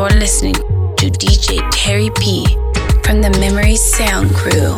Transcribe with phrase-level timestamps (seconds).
[0.00, 0.54] you're listening
[0.96, 2.46] to DJ Terry P
[3.04, 4.72] from the Memory Sound Crew.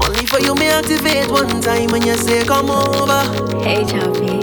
[0.00, 3.20] Only for you, me activate one time when you say come over.
[3.60, 4.40] Hey, Choppy.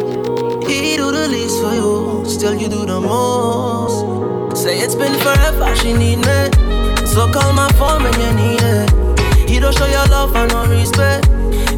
[0.70, 4.62] He do the least for you, still you do the most.
[4.62, 6.40] Say it's been forever, she need me.
[7.08, 9.50] So call my phone when you need it.
[9.50, 11.26] He don't show your love and no respect.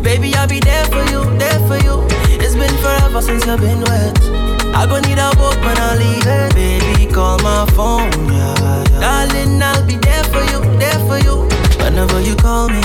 [0.03, 2.03] Baby, I'll be there for you, there for you.
[2.43, 4.48] It's been forever since you've been wet.
[4.73, 6.53] I gon' need a book when I leave.
[6.55, 8.99] Baby, call my phone, yeah, yeah.
[8.99, 11.47] Darling, I'll be there for you, there for you.
[11.83, 12.83] Whenever you call me,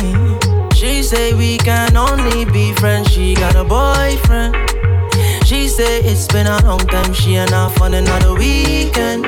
[0.74, 3.10] she say we can only be friends.
[3.10, 4.54] She got a boyfriend.
[5.44, 7.12] She say it's been a long time.
[7.12, 9.26] She and I fun another weekend.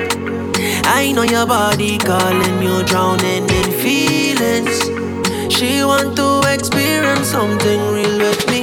[0.88, 4.76] I know your body calling you, drowning in feelings.
[5.54, 8.55] She want to experience something real with me.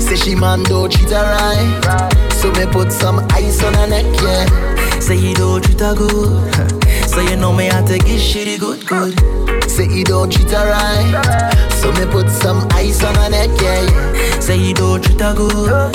[0.00, 2.32] Say she man don't treat her right.
[2.32, 5.00] So me put some ice on her neck, yeah.
[5.00, 7.08] Say you don't treat her good.
[7.08, 9.65] so you know me I take it shitty good, good.
[9.76, 11.70] Say you don't treat her right.
[11.74, 14.40] So me put some ice on her neck, yeah.
[14.40, 15.94] Say you don't treat her good.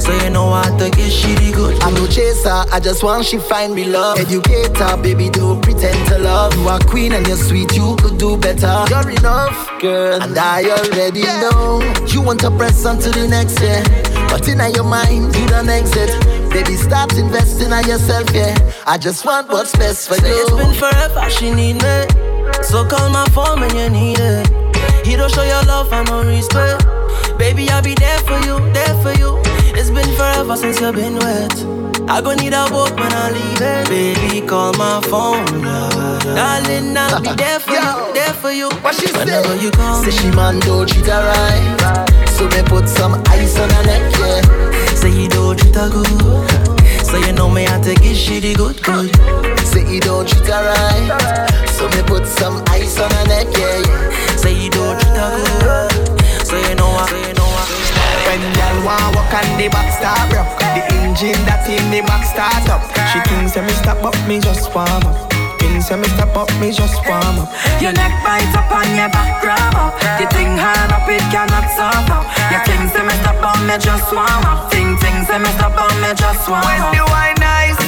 [0.00, 1.78] So you know I to get shitty good.
[1.82, 4.18] I'm no chaser, I just want she find me love.
[4.18, 6.54] Educate her, baby, don't pretend to love.
[6.54, 8.86] You are queen and you're sweet, you could do better.
[8.88, 11.50] You're enough, girl, and I already yeah.
[11.50, 11.82] know.
[12.06, 13.84] You want to press on to the next, yeah.
[14.30, 16.08] But in your mind, you don't exit.
[16.48, 18.56] Baby, start investing in yourself, yeah.
[18.86, 20.46] I just want what's best for Say you.
[20.46, 22.27] It's been forever, she need me.
[22.68, 24.46] So call my phone when you need it.
[25.06, 26.84] He don't show your love and no respect.
[27.38, 29.40] Baby, I'll be there for you, there for you.
[29.74, 31.52] It's been forever since you've been wet.
[32.10, 33.88] I gon' need a boat when I leave it.
[33.88, 35.46] Baby, call my phone.
[36.36, 38.68] Darling, I'll be there for you, there for you.
[38.82, 39.64] What she Whenever say?
[39.64, 42.28] you call Say she man don't treat her right.
[42.28, 44.94] So me put some ice on her neck, yeah.
[44.94, 46.06] Say you don't treat her good.
[47.06, 49.47] So you know me, I take it shitty good, good.
[49.78, 51.06] Say you don't treat her right.
[51.70, 54.34] So me put some ice on her neck, yeah, yeah.
[54.34, 56.18] Say you don't treat her good.
[56.42, 57.62] So you know I, so you know I.
[58.26, 62.26] When y'all want walk on the back start rock The engine that in the back
[62.26, 62.82] start up
[63.14, 65.30] She thinks that me stop up, me just warm up
[65.62, 69.08] Thinks that me stop up, me just warm up Your neck bite up and your
[69.14, 73.14] back grab up The thing hard up, it cannot stop up Your things say me
[73.22, 76.66] stop up, me just warm up Ting ting say me stop up, me just warm
[76.66, 76.66] up.
[76.66, 77.78] When up the wine nice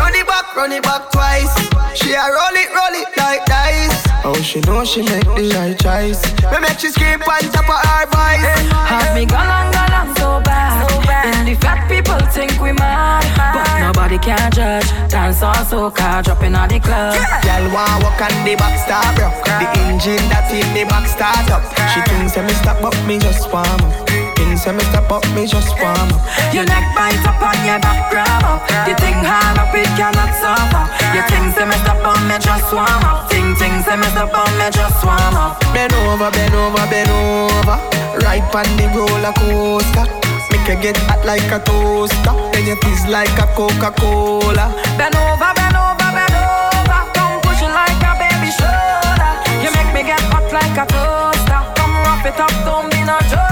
[0.00, 1.52] Run it back, run it back twice.
[1.94, 4.04] She a roll it, roll it like dice.
[4.24, 6.20] Oh, she know she make the right choice.
[6.52, 8.44] Me make she scream on top of her voice.
[8.90, 10.86] Have me galang galang so bad.
[11.24, 13.24] And the fat people think we mad.
[13.36, 14.88] But nobody can judge.
[15.10, 17.16] Dance on soca, dropping on the club.
[17.44, 21.50] Y'all want walk on the back start rock The engine that in the back start
[21.50, 21.64] up.
[21.94, 24.09] She thinks that me stop up, me just warm up
[24.40, 26.24] Thinks that me stop up, me just warm up.
[26.48, 28.64] Your neck bite up and your back grab up.
[28.88, 32.72] The thing hard up, it cannot up Your things say me stop on me just
[32.72, 33.28] warm up.
[33.28, 35.60] Ting ting say me stop on me just warm up.
[35.76, 37.76] Bend over, bend over, bend over.
[38.24, 40.08] Right on the roller coaster.
[40.48, 42.32] Make you get hot like a toaster.
[42.56, 44.72] Then you fizz like a Coca-Cola.
[44.96, 47.00] Bend over, bend over, bend over.
[47.12, 49.32] Come push it like a baby shoulder.
[49.60, 51.60] You make me get hot like a toaster.
[51.76, 53.49] Come wrap it up, don't be no joker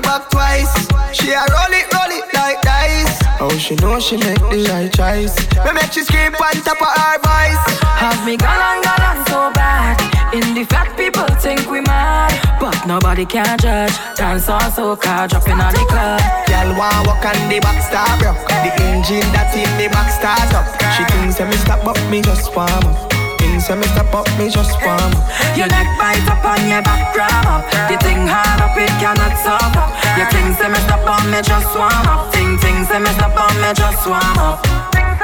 [0.00, 0.72] back, back twice.
[1.12, 3.18] She a roll it, roll it like dice.
[3.40, 5.36] Oh, she know she make the right choice.
[5.64, 7.64] Me make she scream on top of her voice.
[8.00, 9.96] Have me galang galang so bad.
[10.34, 12.32] In the fat people think we mad.
[12.60, 13.94] But nobody can judge.
[14.16, 16.20] Dance on soca, dropping on the club.
[16.48, 20.52] Y'all want walk on the back start rock The engine that in the back start
[20.54, 20.66] up.
[20.96, 23.15] She thinks that me stop but me just warm up
[23.56, 26.84] Thinks that me stop up, me just warm up Your neck bite up on your
[26.84, 29.72] back grab up The thing hard up, it cannot stop.
[29.72, 32.28] Up Your thing say me stop on me just warm up.
[32.36, 35.15] Ting ting say me stop on me just warm up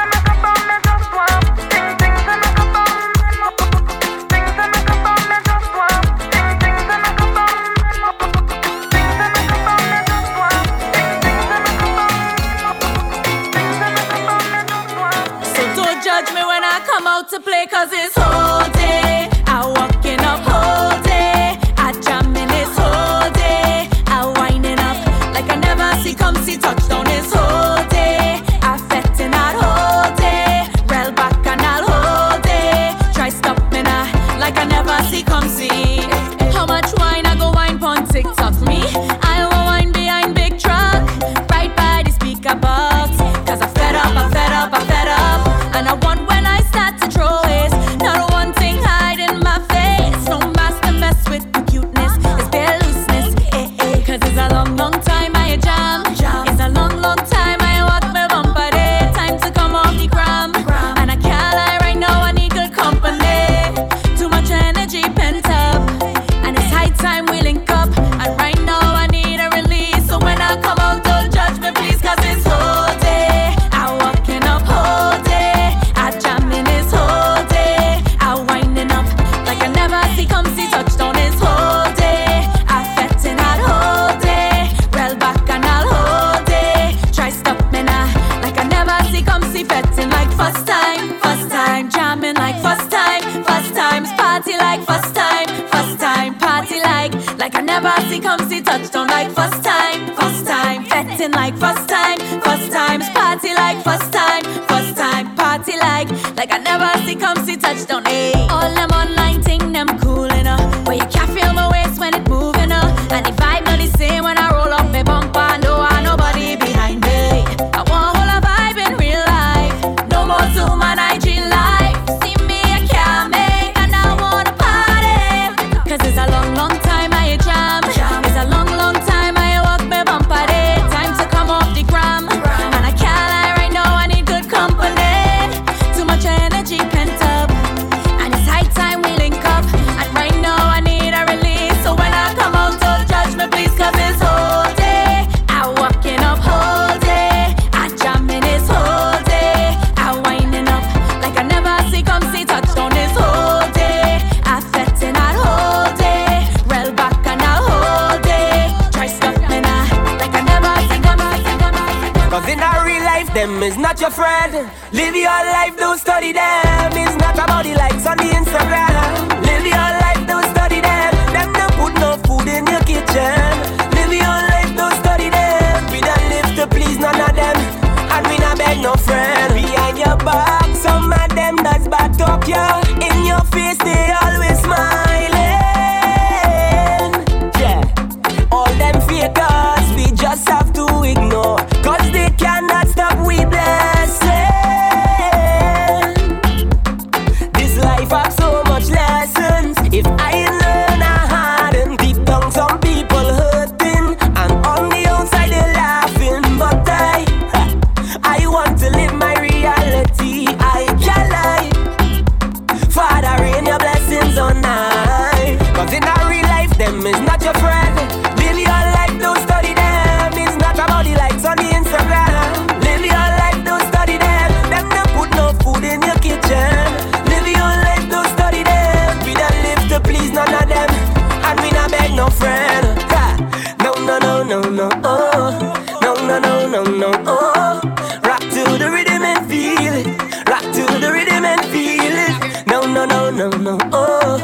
[243.36, 244.38] no, no, oh.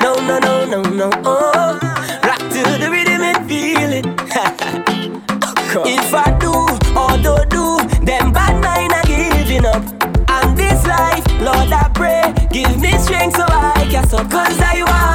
[0.00, 1.78] No, no, no, no, no, oh.
[2.24, 4.06] Rock to the rhythm and feel it.
[5.76, 6.52] oh, if I do
[6.98, 9.82] or don't do, them bad mind are giving up.
[10.28, 14.82] And this life, Lord, I pray, give me strength so I can so cause I
[14.82, 15.11] want.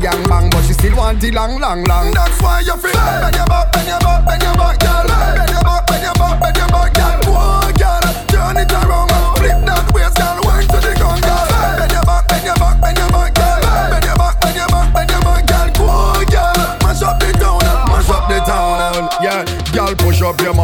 [0.00, 2.10] gang bang, but she still want it long, long, long.
[2.12, 5.06] That's why you feel bend your back, bend your back, bend your back, girl.
[5.36, 6.99] Bend your back, bend your back, bend your back.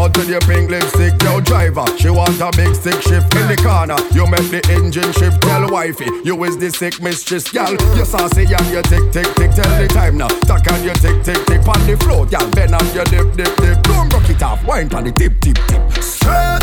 [0.06, 1.14] out with your pink lipstick.
[1.22, 3.96] Yo, driver, she want a big stick shift in the corner.
[4.14, 5.40] You make the engine shift.
[5.42, 7.72] Tell wifey, you is the sick mistress, gal.
[7.96, 9.50] You saucy and you tick, tick, tick.
[9.50, 10.28] Tell the time now.
[10.46, 11.66] Tuck and you tick, tick, tick.
[11.66, 12.48] On the floor, gal.
[12.52, 13.82] Bend on you dip, dip, dip.
[13.82, 14.64] Don't rock it off.
[14.64, 15.82] Wine on the tip, tip, tip.
[16.02, 16.62] Straight.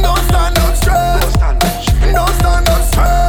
[0.00, 2.12] No stand up straight.
[2.12, 3.25] No stand up straight.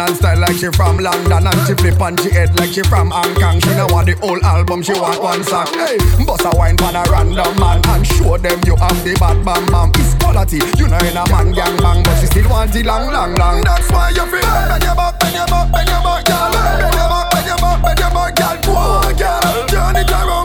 [0.00, 3.10] and style like she from London And she flip and she head like she from
[3.10, 3.60] Hong Kong.
[3.60, 5.66] She know want the whole album, she want one song.
[5.74, 9.44] Hey, bust a wine pan a random man And show them you have the bad
[9.44, 9.90] bam bam.
[9.96, 13.12] It's quality, you know in a man gang bang But she still want the long
[13.12, 13.62] long long.
[13.62, 14.68] That's why you feel hey.
[14.68, 16.52] Bend your back, bend your back, bend your back, girl.
[16.52, 18.56] Bend your back, bend your back, bend your back, girl.
[18.62, 20.41] Go on, girl Turn it around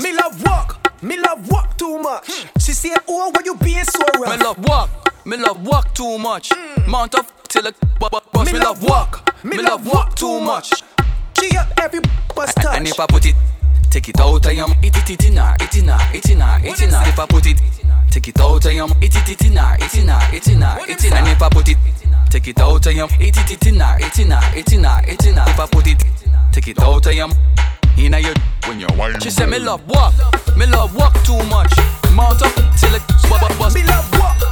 [0.00, 0.12] course.
[0.12, 2.26] Me love walk, me love walk too much.
[2.26, 2.64] Mm.
[2.64, 4.38] She say, oh, why you being so rough?
[4.38, 6.50] Me love walk, me love walk too much.
[6.50, 6.86] Mm.
[6.86, 8.46] Mount up till a but bust.
[8.46, 10.72] Me, me love walk, me love walk too much.
[11.38, 12.00] She up every
[12.34, 12.76] bus touch.
[12.76, 13.34] And if I put it,
[13.90, 17.02] take it out I am It it it inna, it inna, it inna, it inna.
[17.06, 17.60] If I put it,
[18.10, 21.16] take it out I am It it it inna, it inna, it inna, it inna.
[21.16, 21.78] And if I put it,
[22.30, 25.44] take it out I am It it it inna, it inna, it inna, it inna.
[25.46, 26.04] If I put it,
[26.52, 27.32] take it out I am
[27.96, 28.34] Inna your
[28.98, 29.20] wine.
[29.20, 30.14] She said me love walk,
[30.56, 31.72] me love walk too much.
[32.12, 33.02] Mount up till it
[33.58, 33.76] bust.
[33.76, 34.47] Me love walk.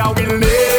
[0.00, 0.77] I will live.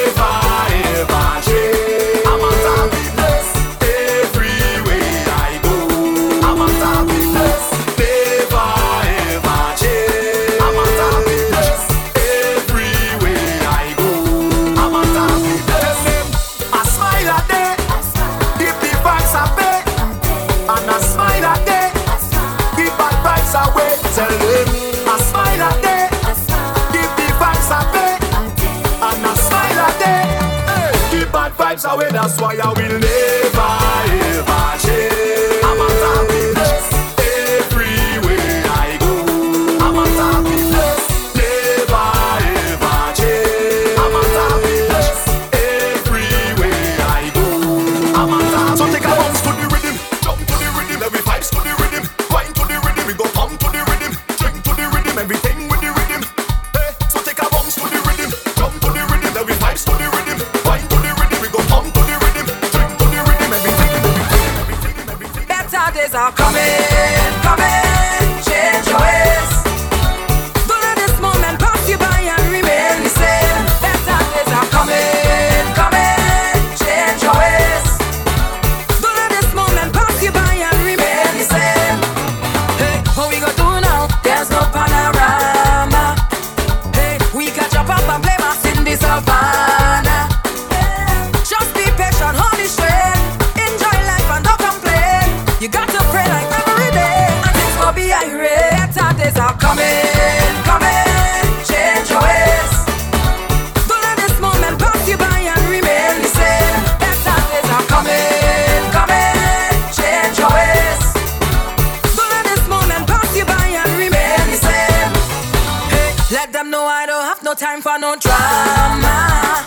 [117.49, 119.65] no time for no drama.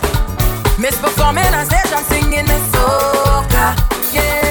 [0.79, 4.13] Miss performing on stage, I'm singing the soca.
[4.13, 4.42] Yeah.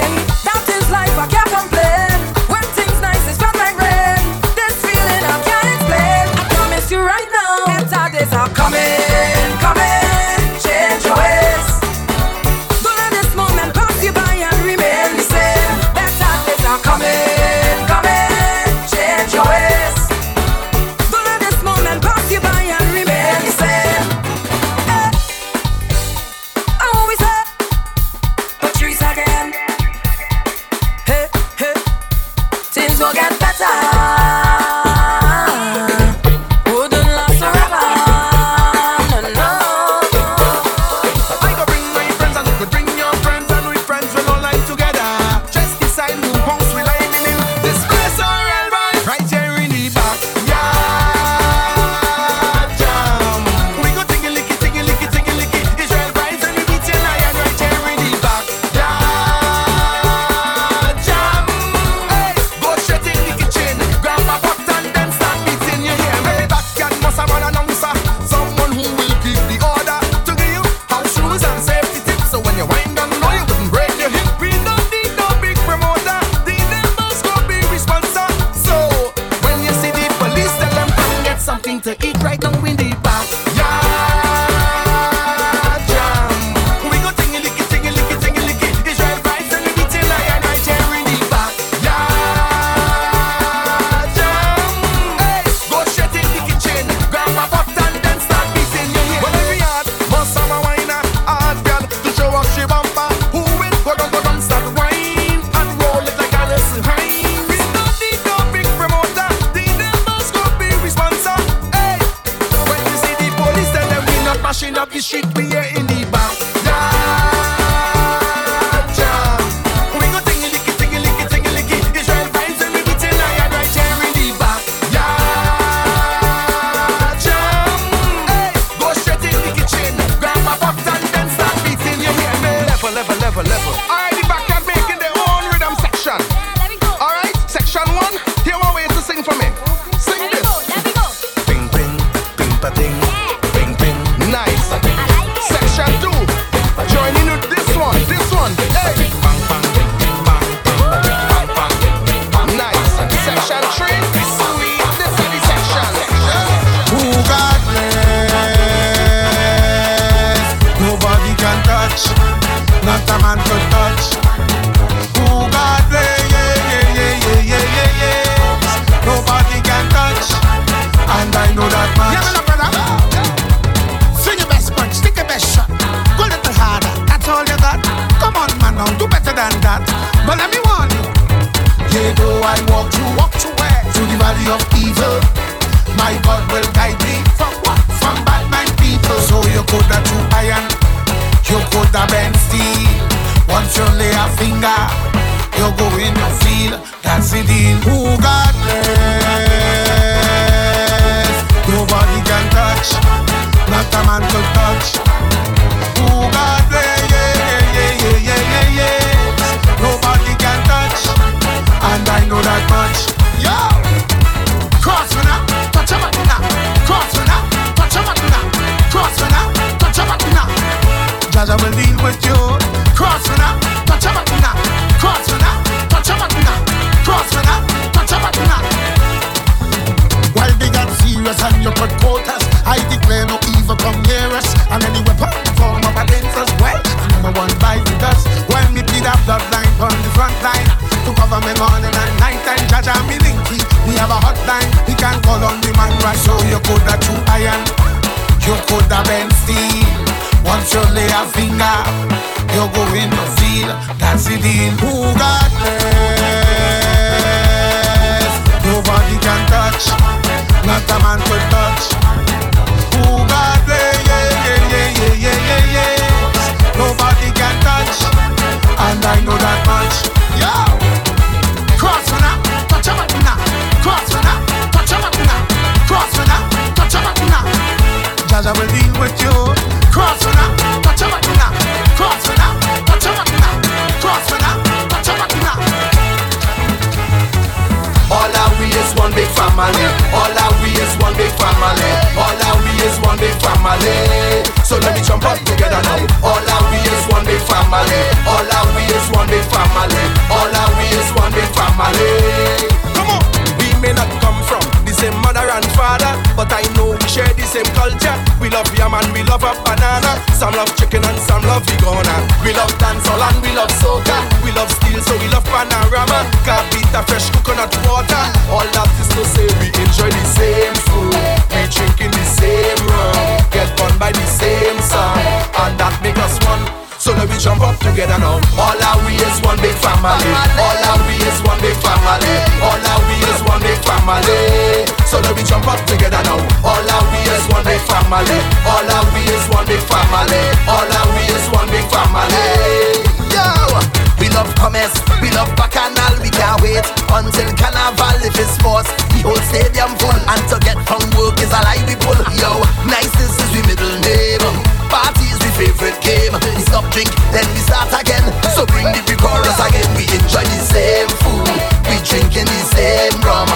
[329.62, 330.34] big family.
[330.58, 332.34] All our we is one big family.
[332.60, 334.84] All our we is one big family.
[335.06, 336.42] So let me jump up together now.
[336.66, 338.38] All our we is one big family.
[338.66, 340.42] All our we is one big family.
[340.66, 343.06] All our we is one big family.
[343.30, 344.01] Yo.
[344.22, 349.26] We love commerce, we love bacchanal We can't wait until carnival If it's sports, the
[349.26, 352.14] whole stadium full And to get from work is a lie we pull.
[352.38, 354.46] Yo, nicest is we middle name.
[354.86, 356.38] Party is we favorite game.
[356.54, 358.22] We stop drink, then we start again.
[358.54, 359.90] So bring the chorus again.
[359.98, 361.50] We enjoy the same food.
[361.90, 363.50] We drinking the same rum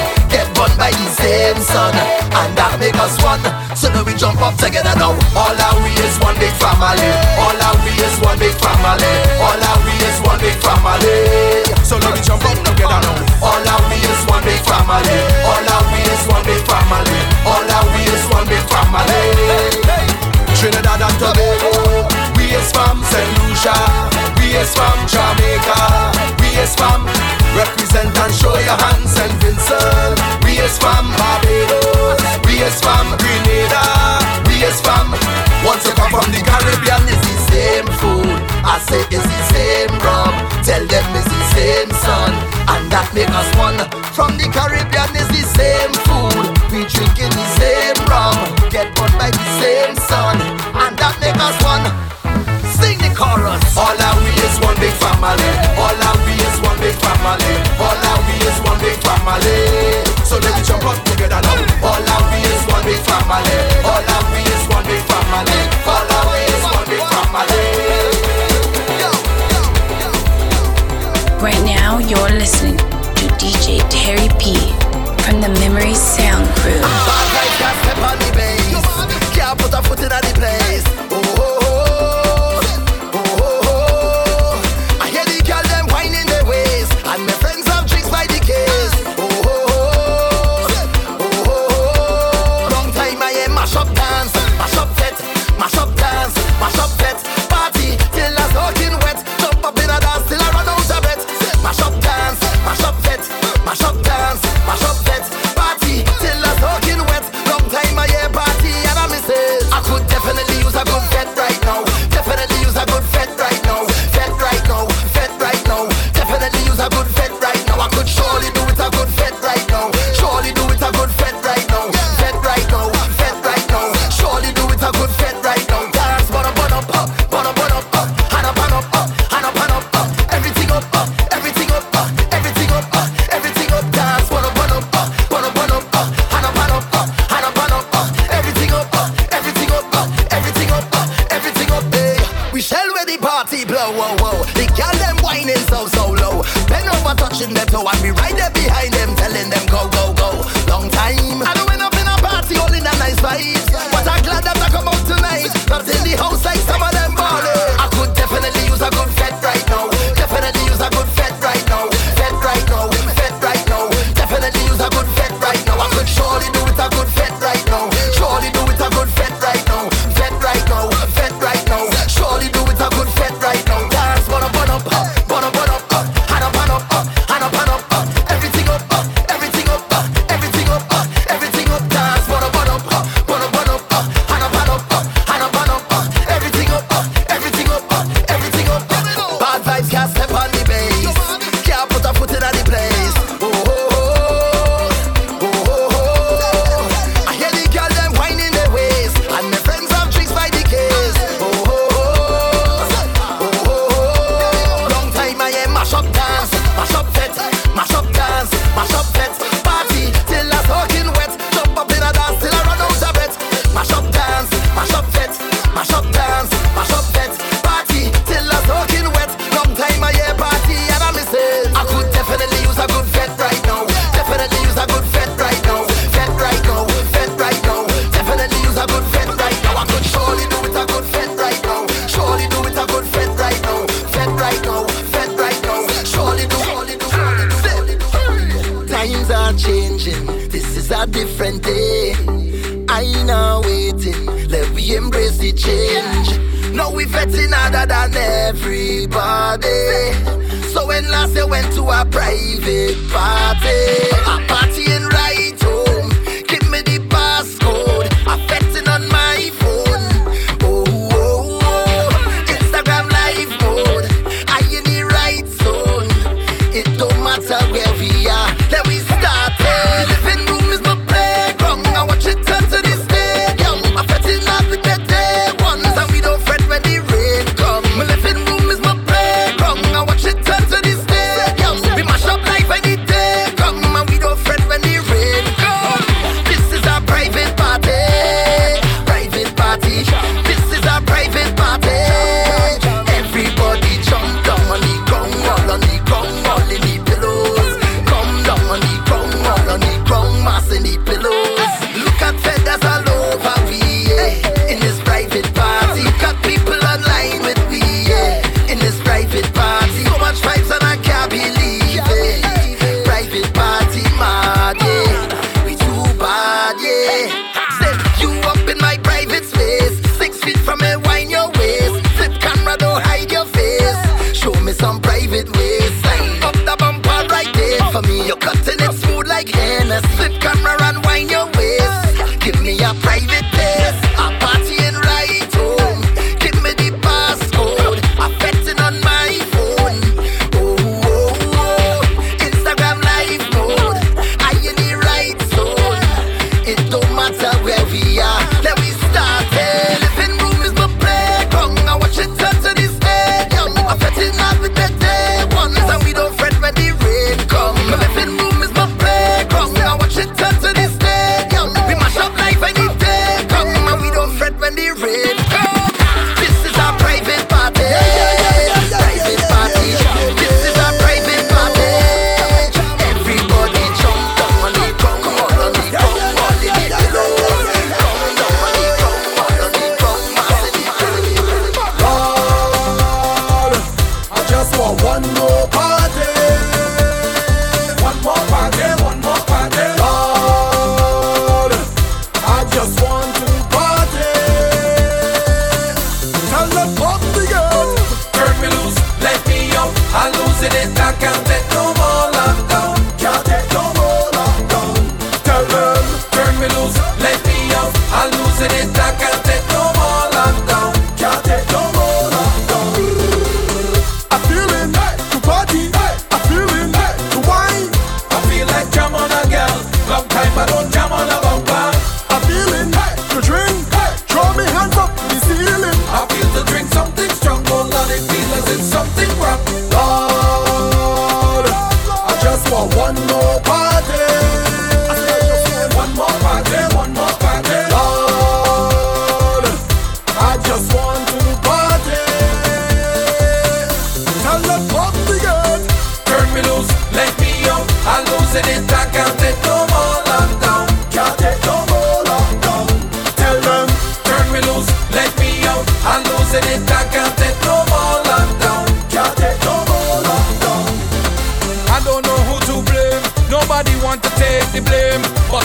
[0.57, 3.41] run by the same sun And that make us one.
[3.77, 5.13] So now we jump up together now.
[5.37, 7.13] All our we is one big family.
[7.41, 9.13] All our we is one big family.
[9.41, 11.65] All our we is one big family.
[11.85, 13.17] So now we jump up together now.
[13.45, 15.19] All our we is one big family.
[15.45, 17.21] All our we is one big family.
[17.45, 20.17] All our we is one big family.
[20.57, 22.09] Trinidad and Tobago
[22.41, 23.29] We is from St.
[23.45, 23.77] Lucia.
[24.41, 25.81] We is from Jamaica.
[26.41, 27.05] We is from
[27.57, 29.33] Represent and show your hands, St.
[29.41, 30.21] Vincent.
[30.45, 32.21] We is from Barbados.
[32.45, 34.21] We is from Grenada.
[34.45, 35.17] We is from.
[35.65, 38.29] Once you come from the Caribbean, it's the same food.
[38.61, 40.37] I say it's the same rum.
[40.69, 42.33] Tell them it's the same sun,
[42.77, 43.81] and that make us one.
[44.13, 46.45] From the Caribbean it's the same food.
[46.69, 48.37] We drinking the same rum.
[48.69, 50.37] Get burnt by the same sun,
[50.77, 51.89] and that make us one.
[52.81, 53.65] Sing the chorus.
[53.77, 55.51] All our we is one big family.
[55.81, 57.55] All our we is one big family.
[57.81, 60.05] All our we is one big family.
[60.29, 61.57] So let me jump up together now.
[61.81, 63.57] All our we is one big family.
[63.81, 65.61] All our we is one big family.
[65.89, 67.65] All our we is one big family.
[71.41, 74.53] Right now, you're listening to DJ Terry P
[75.25, 76.81] from the Memory Sound Crew.
[76.81, 78.85] Bad like that step on the bass.
[79.35, 81.06] Can't put a foot in the place.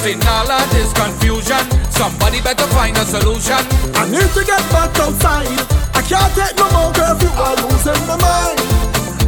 [0.05, 1.63] in all of this confusion.
[1.91, 3.61] Somebody better find a solution.
[3.93, 5.47] I need to get back outside.
[5.93, 7.29] I can't take no more curfew.
[7.29, 8.59] I'm losing my mind.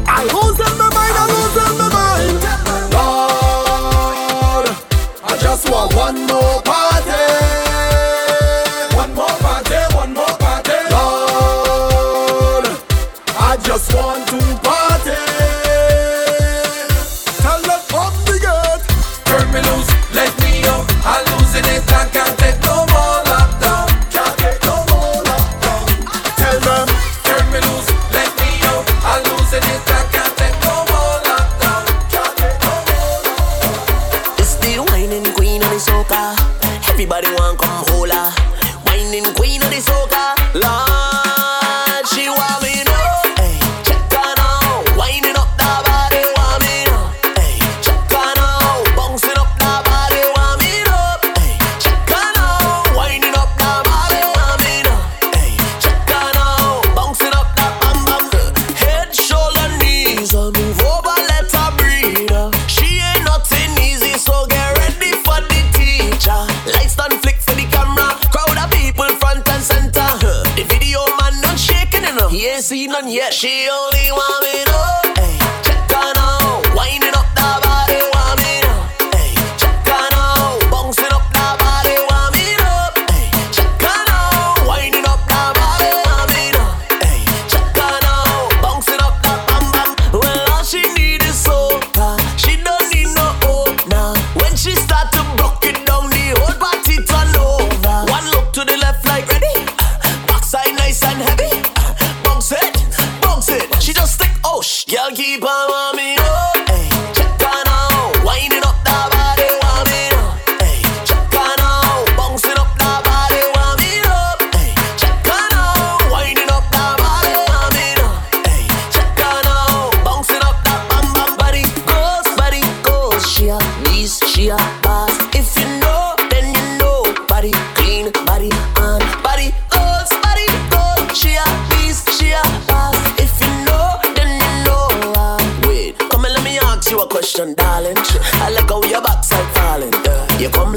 [0.08, 1.16] I'm losing my mind.
[1.22, 2.38] I'm losing my mind.
[2.96, 4.68] Lord,
[5.24, 6.73] I just want one more.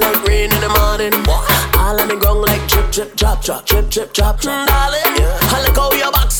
[0.06, 1.12] like rain in the morning.
[1.24, 1.42] What?
[1.76, 4.54] All on the ground like drip, drip, drop, drop, drip, drip, drop, drop.
[4.54, 5.54] Mm, darling, yeah.
[5.54, 6.34] I like how your box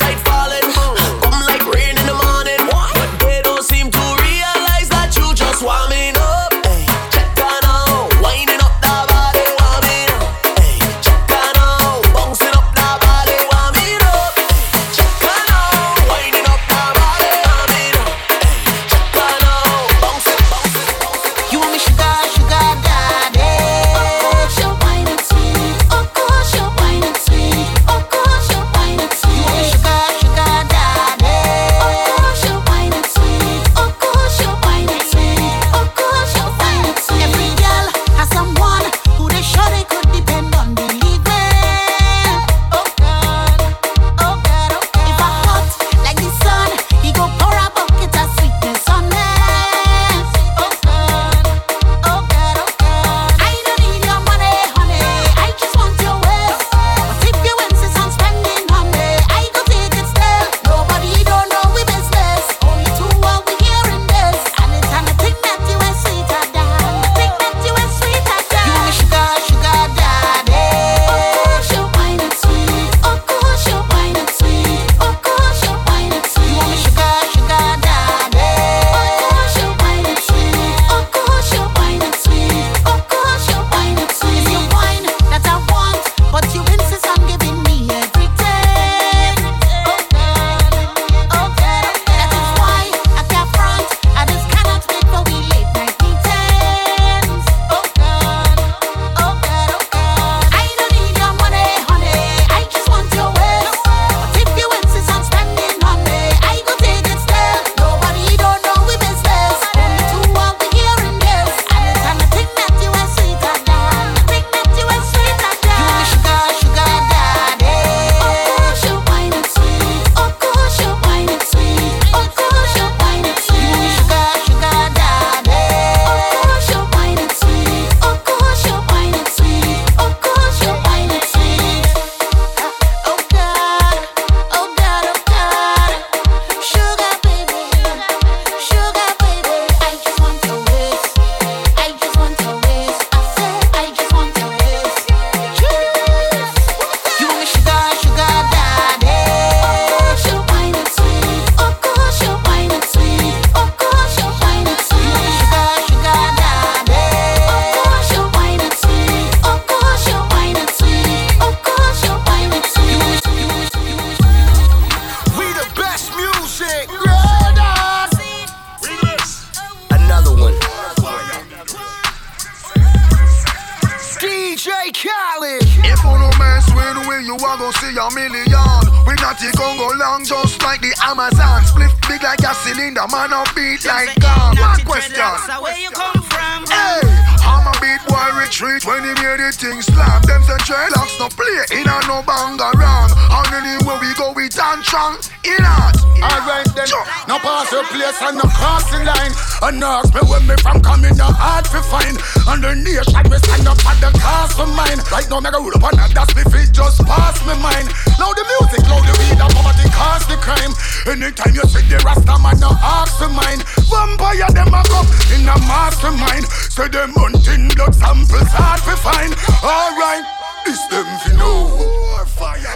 [182.97, 184.59] a cylinder, man, a beat like God.
[184.59, 185.21] One question.
[185.61, 186.65] Where you come from?
[186.65, 187.01] Hey,
[187.45, 190.21] I'm a beat boy retreat when he hear the thing slam.
[190.23, 193.13] Them say dreadlocks no play in a no bang around.
[193.13, 195.97] And anywhere we go, we tantrum in art.
[196.17, 196.89] Alright then,
[197.27, 199.33] no pass your place and no cross the line.
[199.61, 202.17] And ask me where me from coming, no hard to find.
[202.49, 204.97] And the nation we stand up at the cast for mine.
[205.13, 207.93] Right now, me go roll up on that, that's me feet just pass me mind.
[208.17, 210.73] Loud the music, loud the weed, and poverty cause the crime.
[211.07, 213.63] Anytime you see the Rasta man, no ask for mine.
[213.87, 216.43] Vampire them a come in a mastermind.
[216.67, 219.31] Say them hunting blood samples hard to find.
[219.63, 220.27] Alright,
[220.67, 221.87] this them fi know.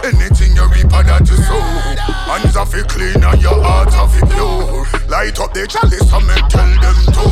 [0.02, 1.60] Anything you reap that you sow.
[2.26, 4.82] Hands off it clean and your heart off it pure.
[5.06, 7.26] Light up the chalice and me tell them to.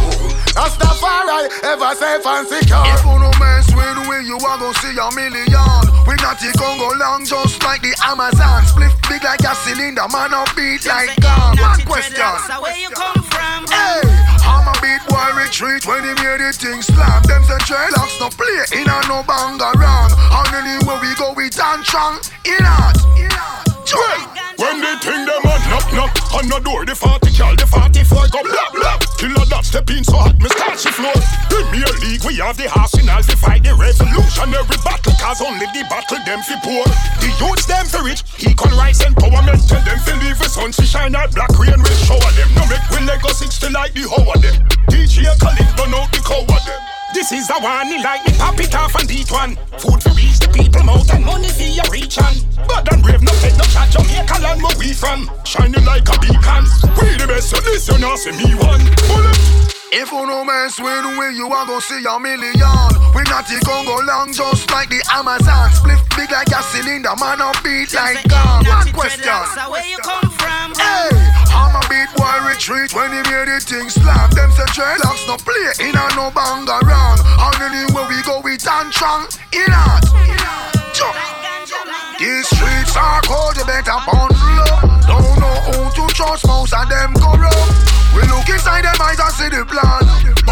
[0.55, 2.85] Rastafari ever safe and secure.
[2.93, 5.83] If you no mess with we, you are gonna see a million.
[6.07, 8.63] We not it gon' go long, just like the Amazon.
[8.69, 11.57] Split big like a cylinder, man, a beat like gum.
[11.57, 12.37] One question.
[12.61, 13.67] Where you come from?
[13.67, 14.20] Hey, I'm a
[14.81, 17.22] beat boy retreat when he hear the thing slam.
[17.24, 20.12] Them say dreadlocks no play in a no bang around.
[20.16, 23.01] And anywhere we go, we tantrum in art.
[24.61, 28.29] When they think them a knock knock on the door, the 40 cal, the 44
[28.29, 29.01] go blah blah.
[29.17, 31.17] Killer that step in so hot, me start she floor.
[31.49, 36.21] Premier League, we have the arsenals, they fight the revolutionary battle, cause only the battle
[36.29, 36.85] them fi poor.
[37.25, 40.85] The youths them fi rich, equal rights empowerment, tell them fi leave the sun, she
[40.85, 42.53] shine out black rain will shower them.
[42.53, 44.61] No make we Lego 60 like the hoe of them.
[44.93, 46.99] DJ Khalid burn out the cow them.
[47.13, 49.57] This is a one, like me pop it off and beat one.
[49.79, 52.35] Food for reach the people mouth and money for your reach on.
[52.69, 55.31] Bad and brave, no take no chat, Jamaica land where we from.
[55.45, 56.65] Shining like a beacon.
[56.97, 58.81] We the best, so this you know, see me one.
[59.11, 59.71] Bullet.
[59.93, 62.55] If you no mess with we, you are gonna see a million.
[63.11, 65.67] We not it gon' go long, just like the Amazon.
[65.75, 68.63] Split big like a cylinder, man, a beat like gum.
[68.71, 69.35] One question.
[69.67, 70.79] Where you come from?
[70.79, 71.11] Hey,
[71.71, 74.27] I'm a beat boy retreat when he hear the thing slam.
[74.35, 77.23] Them say dreadlocks no play in a no bang around.
[77.23, 79.71] And anywhere we go, we tantrum in.
[80.91, 81.14] Jump.
[82.18, 84.83] These streets are cold, you better bundle up.
[85.07, 87.71] Don't know who to trust, most of them corrupt.
[88.18, 90.03] We look inside them eyes and see the plan.
[90.27, 90.43] It,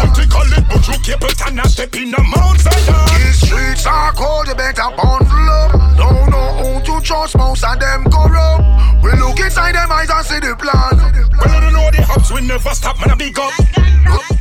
[0.71, 2.95] but you keep it and a step in the Mount Zion.
[3.19, 5.71] These streets are cold, you better bundle up.
[5.99, 7.88] Don't know who to trust, most of them
[9.89, 10.97] them eyes and see the plan.
[11.37, 14.38] Well, I don't know the hubs, we never stop, man, I big up.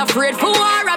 [0.00, 0.89] Afraid for war.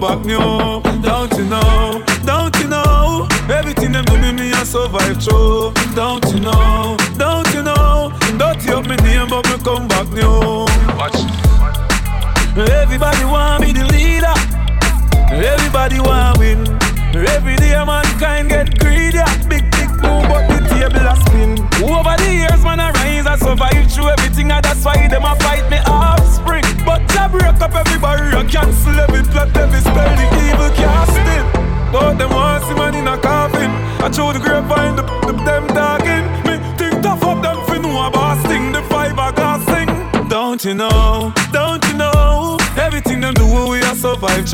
[0.00, 0.49] Back new.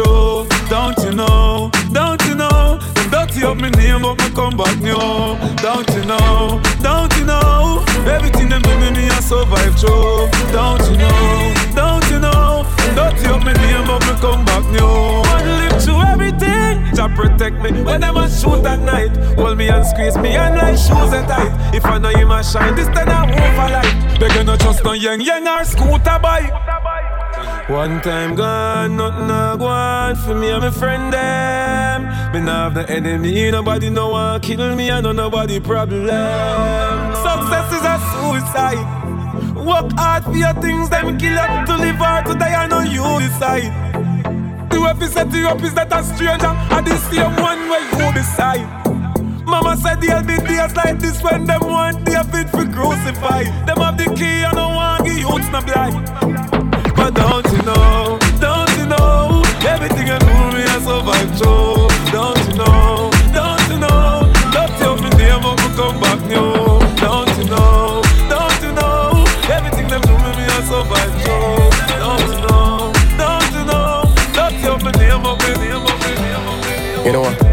[0.00, 0.46] Are.
[0.68, 1.70] Don't you know?
[1.92, 2.78] Don't you know?
[2.94, 4.96] Them dirty up me name, but me come back new.
[5.62, 6.60] Don't you know?
[6.82, 7.84] Don't you know?
[8.06, 10.28] Everything them do, me me I survive through.
[10.52, 11.54] Don't you know?
[11.74, 12.64] Don't you know?
[12.76, 15.22] Them dirty up me name, but me come back new.
[15.30, 16.94] One live through everything.
[16.94, 19.16] Jah protect me when them a shoot at night.
[19.36, 21.74] Hold me and squeeze me and my shoes are tight.
[21.74, 24.20] If I know you must shine, this then I move for light.
[24.20, 26.75] Beg you no trust no young young or scooter bike.
[27.68, 32.32] One time gone, nothing a go on for me and my friend them.
[32.32, 36.06] Me nah have enemy, nobody no one kill me, I know nobody problem.
[36.06, 39.66] Success is a suicide.
[39.66, 42.82] Work hard for your things, them kill up to live hard to die, I know
[42.82, 43.74] you decide.
[44.70, 47.82] The way fi set you up is that a stranger, and the same one where
[47.98, 48.86] you decide.
[49.44, 53.42] Mama said there'll be days like this when them want David for crucify.
[53.66, 56.05] Them have the key and no one give youths no blind.
[57.66, 61.88] Know, don't you know, everything I do me I survive through.
[62.12, 66.78] Don't you know, don't you know, don't tell me up to come back new.
[67.02, 71.58] Don't you know, don't you know, everything them do me me I survive through.
[71.98, 77.04] Don't you know, don't you know, don't tell me name up, name up.
[77.04, 77.45] You know what?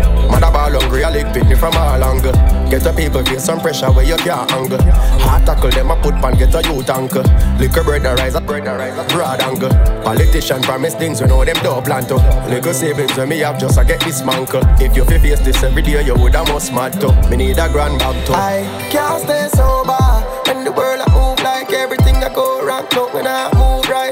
[1.34, 2.32] Me from all angle.
[2.70, 4.82] Get the people feel some pressure where you can't angle.
[5.22, 7.24] Hard tackle them a put pan, get a youth angle.
[7.58, 9.70] Liquor bread a rise up, bread a rise up, broad angle.
[10.04, 12.16] Politician promise things we know them don't plan to.
[12.50, 14.62] Little savings when me have just I get this manker.
[14.82, 17.12] If you face this every day, you woulda must mad to.
[17.30, 18.34] Me need a grand bag too.
[18.34, 19.94] I can't stay sober
[20.46, 22.88] when the world I move like everything I go wrong.
[22.94, 24.03] No, when I move right,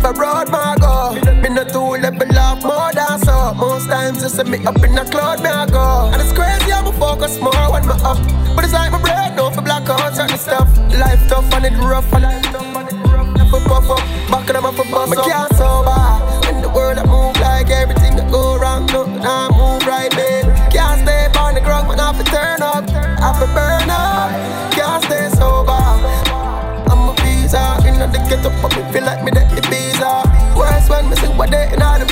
[0.00, 1.40] stash it if I road my go.
[1.40, 3.54] Me no two level off more than so.
[3.54, 6.10] Most times you see me up in the cloud, me I go.
[6.12, 8.18] And it's crazy how me focus more when me up.
[8.54, 10.68] But it's like my brain no for black out certain stuff.
[10.98, 12.12] Life tough and it rough.
[12.12, 13.36] And life tough and it rough.
[13.36, 15.26] Never puff up, back of them up for bust up.
[15.26, 16.00] Me can't sober.
[16.46, 20.46] When the world I move like everything that go wrong, no, I move right, babe.
[20.70, 24.30] Can't stay on the ground when I fi turn up, I fi burn up.
[24.72, 25.78] Can't stay sober.
[26.90, 29.19] I'm a visa in the ghetto, but me feel like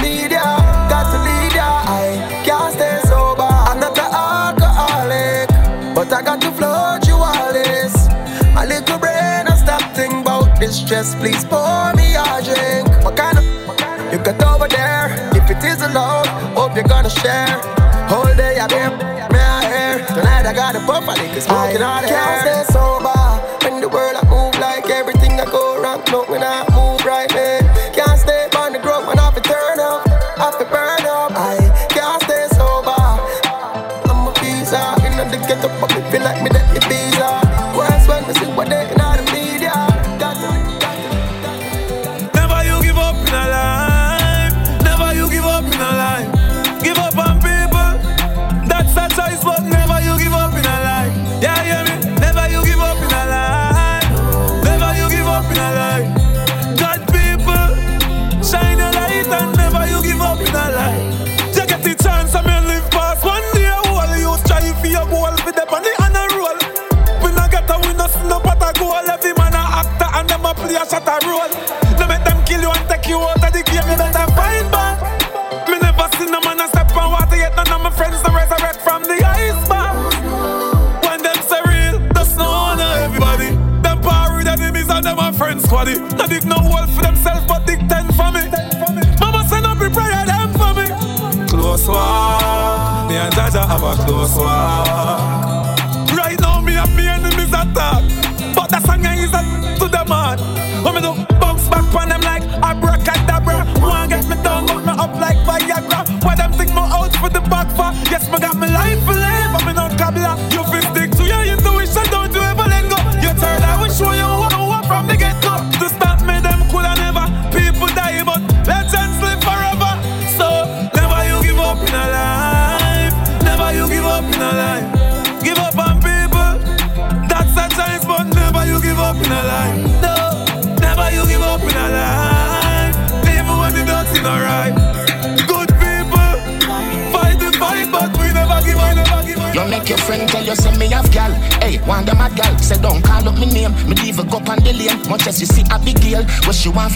[0.02, 0.88] they in all the media.
[0.88, 1.68] Got to lead ya.
[1.86, 3.42] I can't stay sober.
[3.42, 5.48] I'm not an alcoholic,
[5.94, 8.08] but I got to float you all this.
[8.54, 11.14] My little brain, I stop think about this stress.
[11.14, 12.88] Please pour me a drink.
[13.04, 13.44] What kind of
[14.12, 15.14] you got over there?
[15.34, 17.60] If it is alone, hope you're gonna share.
[18.08, 19.98] Whole day I bear me a hair.
[20.06, 23.20] Tonight I got a puff, I think it's smoking all the Can't stay sober
[23.62, 26.02] when the world I move like everything I go wrong.
[26.10, 26.67] No, when I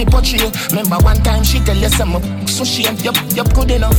[0.04, 0.50] fi portray.
[0.70, 2.12] Remember one time she tell you some
[2.46, 2.96] so shame.
[2.98, 3.98] Yup, yup, good enough.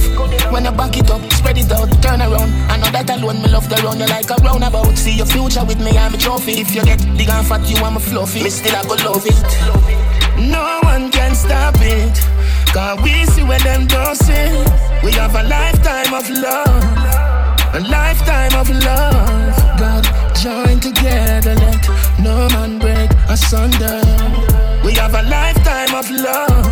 [0.51, 2.51] When I back it up, spread it out, turn around.
[2.70, 4.97] I know that alone me love the round you like a roundabout.
[4.97, 6.62] See your future with me, I'm a trophy.
[6.62, 8.43] If you get big and fat, you I'm a fluffy.
[8.43, 9.49] Me still I go love it.
[10.49, 12.16] No one can stop it.
[12.74, 14.49] Cause we see where them don't see.
[15.04, 16.84] We have a lifetime of love.
[17.76, 19.54] A lifetime of love.
[19.80, 21.88] God, join together, let
[22.20, 24.53] no man break asunder.
[24.84, 26.65] We have a lifetime of love.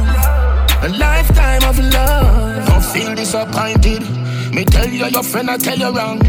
[0.83, 2.67] A lifetime of love.
[2.67, 4.01] Don't feel disappointed.
[4.53, 6.19] Me tell you your friend, I tell you wrong.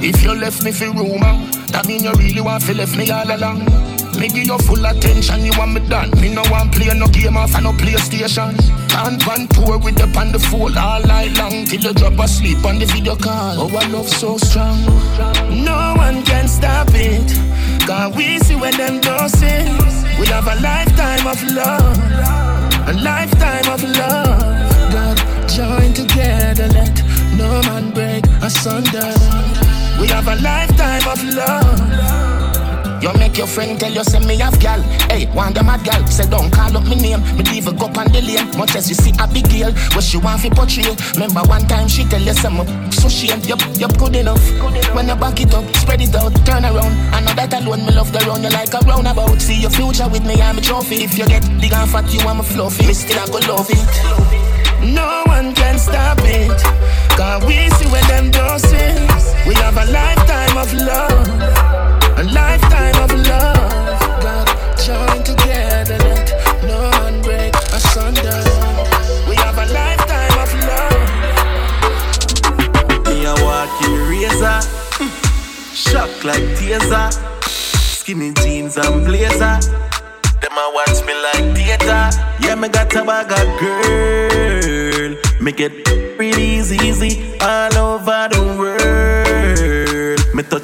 [0.00, 1.34] If you left me for rumor,
[1.68, 3.64] that mean you really want to left me all along.
[4.18, 6.10] Me give you full attention, you want me done.
[6.20, 8.56] Me no want play no game off and no PlayStation.
[8.88, 10.40] Can't run tour with the on the
[10.80, 13.60] all night long till you drop asleep on the video call.
[13.60, 14.84] Oh, I love so strong.
[15.64, 17.86] No one can stop it.
[17.86, 20.05] God, we see when them don't see.
[20.20, 21.98] We have a lifetime of love.
[22.88, 24.92] A lifetime of love.
[24.92, 26.94] God, join together, let
[27.36, 29.12] no man break asunder.
[30.00, 32.35] We have a lifetime of love.
[33.00, 34.80] You make your friend tell you say me have gal.
[35.10, 36.04] Hey, one them mad gal.
[36.06, 37.20] Say don't call up me name.
[37.36, 38.48] Me leave a go on the lane.
[38.56, 40.96] Much as you see a big girl, what she want fi portray.
[41.14, 43.40] Remember one time she tell you some so shame.
[43.44, 44.42] Yup, yup, good enough.
[44.94, 46.92] When you back it up, spread it out, turn around.
[47.12, 49.40] I know that alone me love the round you like a roundabout.
[49.40, 51.04] See your future with me, I'm a trophy.
[51.04, 52.86] If you get big and fat, you I'm a fluffy.
[52.86, 54.56] Me still I go love it.
[54.82, 56.58] No one can stop it.
[57.16, 58.62] Cause we see where them don't.
[59.46, 61.85] We have a lifetime of love.
[62.32, 64.00] Lifetime of love.
[64.22, 64.48] God,
[64.84, 66.32] join together, let
[66.64, 68.42] no one break asunder.
[69.28, 71.08] We have a lifetime of love.
[73.06, 74.60] Me a walking razor,
[75.72, 77.12] shock like taser,
[77.46, 79.58] skinny jeans and blazer.
[80.40, 82.10] Them a watch me like theater.
[82.40, 85.16] Yeah, me got a bag of girl.
[85.40, 85.88] Make it
[86.20, 88.85] easy, easy all over the world.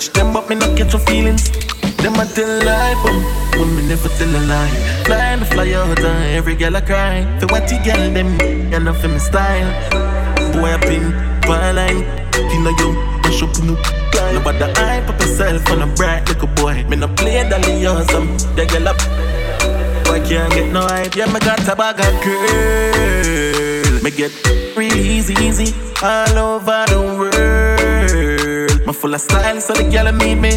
[0.02, 1.48] Touch them, but me not get your feelings.
[2.02, 3.14] Them a tell lie, but
[3.56, 4.68] when me never tell a lie.
[5.04, 7.22] Flying the fly out, and every girl a cry.
[7.38, 8.30] For what you girl them,
[8.72, 9.70] you know for me style.
[10.54, 11.12] Boy, I been
[11.46, 12.02] line.
[12.34, 13.74] You know you mash up no
[14.18, 14.34] line.
[14.34, 16.82] Nobody hype up yourself on a bright little boy.
[16.88, 18.26] Me no play dolly or some.
[18.56, 18.98] The girl up.
[20.06, 21.14] Boy can't get no hype.
[21.14, 24.02] Yeah, me got a bag of girl.
[24.02, 24.32] Me get
[24.76, 25.72] real easy, easy
[26.02, 27.61] all over the world.
[28.92, 30.50] Me full of style, so the girl meet me.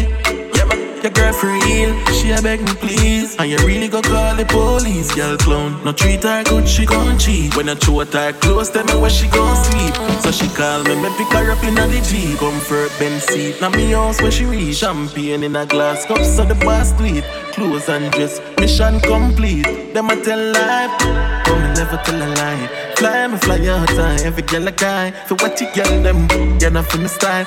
[0.54, 1.96] Yeah, me your girl for real.
[2.12, 5.82] She a beg me please, and you really go call the police, girl clown.
[5.84, 7.56] No treat her good, she gon' cheat.
[7.56, 9.94] When I throw her close, tell me where she gon' sleep.
[10.20, 12.36] So she call me, me pick her up in a the G.
[12.36, 14.76] Comfort Ben seat, now me house where she reach.
[14.76, 17.24] Champagne in a glass cup, so the boss tweet.
[17.54, 19.94] Clothes and dress, mission complete.
[19.94, 22.68] Them a tell lie, but me never tell a lie.
[22.96, 25.10] Fly me fly out time, every girl a guy.
[25.26, 26.28] For what you get them,
[26.60, 27.46] you're not for me style.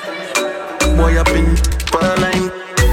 [1.00, 1.46] Boy up in
[2.20, 2.50] line,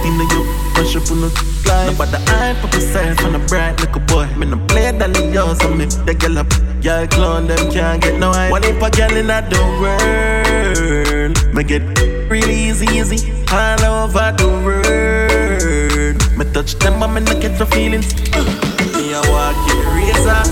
[0.07, 0.41] in the you
[0.75, 1.29] mash up on the
[1.67, 1.87] line.
[1.87, 4.27] Nobody hype up yourself on a bright little boy.
[4.37, 6.47] Me no play dolly yours on me, the girl up.
[6.81, 8.49] Y'all clown them can't get no hype.
[8.49, 11.83] One if a girl in the world, me get
[12.31, 16.37] real easy, easy all over the world.
[16.37, 18.15] Me touch them, but me no get no feelings.
[18.95, 20.43] Me a walking razor,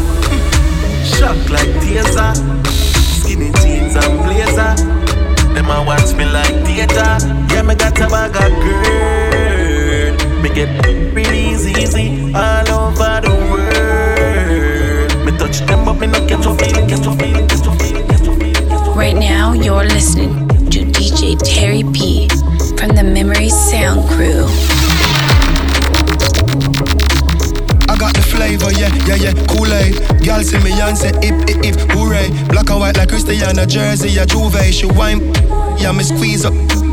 [1.07, 2.35] shock like taser,
[2.67, 4.75] skinny jeans and blazer.
[5.55, 7.17] Them a watch me like theater.
[7.49, 10.41] Yeah, me got a bag of girl.
[10.41, 15.09] Me get easy, easy all over the world.
[15.25, 18.05] Me touch them, but me not get your feeling, get your feeling, get your feeling,
[18.05, 18.97] your feeling.
[18.97, 22.27] Right now, you're listening to DJ Terry P
[22.75, 24.74] from the Memory Sound Crew.
[28.05, 30.23] Got the flavor, yeah, yeah, yeah, Kool-Aid.
[30.23, 32.29] Girl see me and say hip, hip, hip, hooray.
[32.49, 34.71] Black and white like Cristiano Jersey, a Juve.
[34.71, 35.33] She wine,
[35.79, 36.84] yeah, me squeeze up.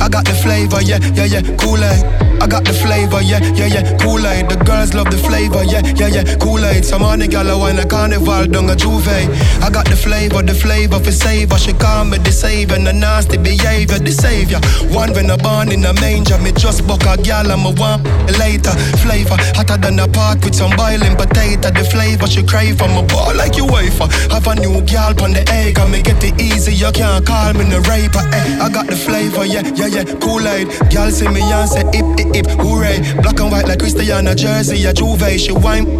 [0.00, 2.04] I got the flavor, yeah, yeah, yeah, Kool-Aid.
[2.42, 4.48] I got the flavor, yeah, yeah, yeah, Kool-Aid.
[4.48, 6.84] The girls love the flavor, yeah, yeah, yeah, Kool-Aid.
[6.84, 9.08] Some on the gal wine a carnival down a Juve.
[9.08, 11.58] I got the flavor, the flavor for savor.
[11.58, 14.60] She call me the savior, the nasty behavior, the savior.
[14.92, 18.04] One when I born in a manger, me just buck a gal and me want
[18.38, 18.74] later.
[19.00, 21.70] Flavor hotter than a pot with some boiling potato.
[21.70, 24.06] The flavor she crave for my ball like you wafer.
[24.30, 26.74] Have a new gal on the egg, and me get it easy.
[26.74, 28.22] You can't call me the raper.
[28.34, 28.60] Eh.
[28.60, 30.90] I got the flavor, yeah, yeah, yeah, Kool-Aid.
[30.90, 32.98] Gal see me and say hip, hip, hip, hooray.
[33.22, 35.38] Black and white like Cristiano Jersey, a Juve.
[35.38, 35.98] She wine,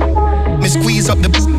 [0.60, 1.55] me squeeze up the.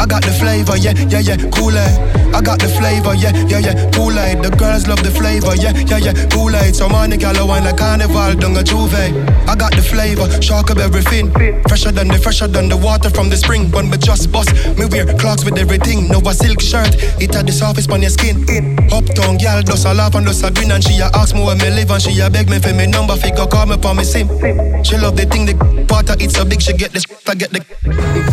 [0.00, 2.32] I got the flavor, yeah, yeah, yeah, Kool-Aid.
[2.32, 4.40] I got the flavor, yeah, yeah, yeah, Kool-Aid.
[4.40, 6.74] The girls love the flavor, yeah, yeah, yeah, Kool-Aid.
[6.74, 8.96] So money gal wine like carnival, dung a juve.
[8.96, 11.28] I got the flavor, shark of everything.
[11.68, 13.70] Fresher than the fresher than the water from the spring.
[13.72, 14.48] When we just bust,
[14.78, 16.08] me wear clocks with everything.
[16.08, 18.48] No a silk shirt, it had the surface on your skin.
[18.88, 21.56] Uptown gal does a laugh and does a grin and she a ask me where
[21.56, 23.16] me live and she a beg me for me number.
[23.16, 24.28] Figure call me for me sim.
[24.82, 27.04] She love the thing the part it's so big she get this.
[27.28, 27.60] I get the.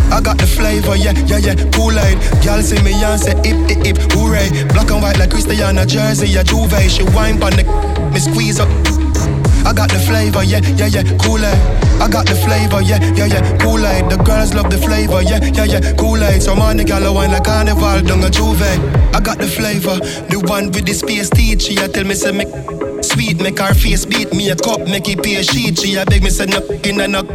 [0.10, 2.18] I got the flavor, yeah, yeah, yeah, Kool-Aid.
[2.42, 4.50] Gal see me and say hip, hip, hip, hooray.
[4.74, 6.80] Black and white like Cristiano Jersey, a Juve.
[6.90, 7.64] She wine pon the,
[8.14, 8.70] me squeeze up.
[9.66, 11.60] I got the flavor, yeah, yeah, yeah, Kool-Aid.
[12.00, 14.10] I got the flavor, yeah, yeah, yeah, Kool-Aid.
[14.10, 16.42] The girls love the flavor, yeah, yeah, yeah, Kool-Aid.
[16.42, 18.62] So money gal wine like carnival, dung a Juve.
[19.14, 20.00] I got the flavor,
[20.30, 21.62] the one with the space teeth.
[21.62, 22.46] She a tell me say me
[23.02, 25.80] sweet, make her face beat me a cup, make it pay a sheet.
[25.80, 27.28] She a beg me say no in a knock.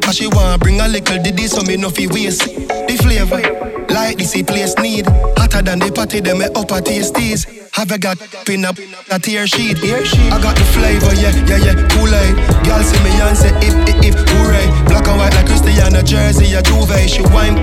[0.00, 2.48] Cause she want bring a little diddy so me no fi waste
[2.86, 3.40] The flavor,
[3.92, 5.06] like this place need
[5.36, 7.46] Hotter than the party, them me upper tasties.
[7.72, 8.76] Have I got pin up
[9.10, 9.78] a tear sheet.
[9.84, 12.34] I got the flavor, yeah, yeah, yeah, Kool-Aid.
[12.64, 14.66] Girl see me and say if, if, if, hooray.
[14.86, 16.96] Black and white like Cristiano Jersey, a Juve.
[17.06, 17.56] She wine,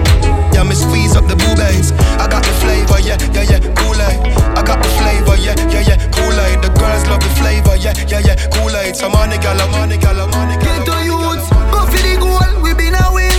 [0.54, 1.92] yeah, me squeeze up the boobies
[2.22, 4.20] I got the flavor, yeah, yeah, yeah, Kool-Aid.
[4.56, 6.62] I got the flavor, yeah, yeah, yeah, Kool-Aid.
[6.62, 8.96] The girls love the flavor, yeah, yeah, yeah, Kool-Aid.
[8.96, 12.74] So money gal, money gal, money gal Get to youths, go for the goal, we
[12.76, 13.26] been a win.
[13.26, 13.31] Mm.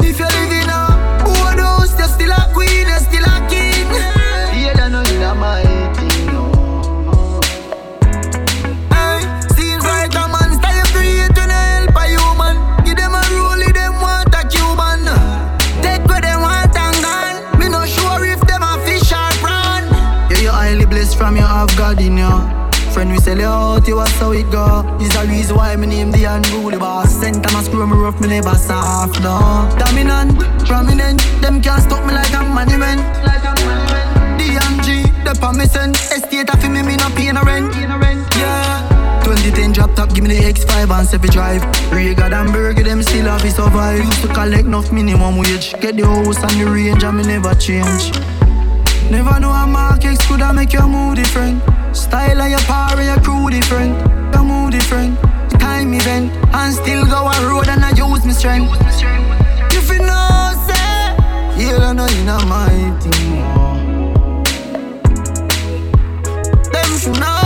[0.00, 0.80] If you're living a
[2.06, 3.88] still a queen, still a king.
[8.92, 9.20] Hey,
[9.56, 10.28] seems like a
[11.48, 12.56] help a human.
[12.84, 13.22] Give them a
[13.72, 15.04] them want a Cuban.
[15.80, 16.04] Them
[16.42, 17.58] want.
[17.58, 19.88] Me sure if them a fish or.
[20.30, 22.57] Yeah, you're highly blessed from your have God in you.
[22.98, 24.82] Friend, we sell you out, you was how it go.
[25.00, 27.14] Is the reason why me name the unruly boss.
[27.14, 29.70] Center my screw me rough, me never soft, no.
[29.78, 30.34] Dominant,
[30.66, 32.98] prominent, them can't stop me like a monument.
[33.22, 34.42] Like a monument.
[34.42, 35.94] DMG, the permission.
[36.10, 37.70] Estate of me, me not pay no rent.
[38.34, 39.22] Yeah.
[39.22, 41.62] 2010 drop top, give me the X5 and 7 drive.
[41.92, 44.04] Rega and Burger, them still have to survive.
[44.04, 45.70] Used to collect enough minimum wage.
[45.78, 48.10] Get the house and the range, and me never change.
[49.08, 51.62] Never know a market could have make your mood different.
[51.98, 53.92] Style of your power your crew different.
[54.32, 55.18] Your mood different.
[55.58, 56.32] Time event.
[56.54, 58.72] And still go on road and I use my strength.
[59.72, 61.16] If you know, say,
[61.60, 62.70] you don't know you know my
[63.00, 63.42] thing.
[66.72, 67.37] Them should know,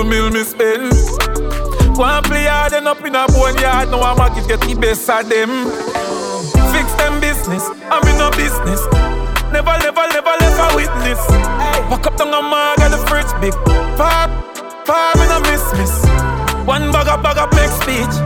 [0.00, 0.92] couple mil me spend.
[1.96, 3.90] One play hard and up in a boneyard.
[3.90, 5.68] Now I'm market get the best of them.
[6.72, 8.80] Fix them business, I'm in no business.
[9.52, 11.20] Never, never, never a witness.
[11.90, 13.52] Walk up down a mark and the fridge big.
[13.96, 14.30] Pop,
[14.86, 15.92] pop, me no miss, miss.
[16.64, 18.16] One bag of bag of make speech.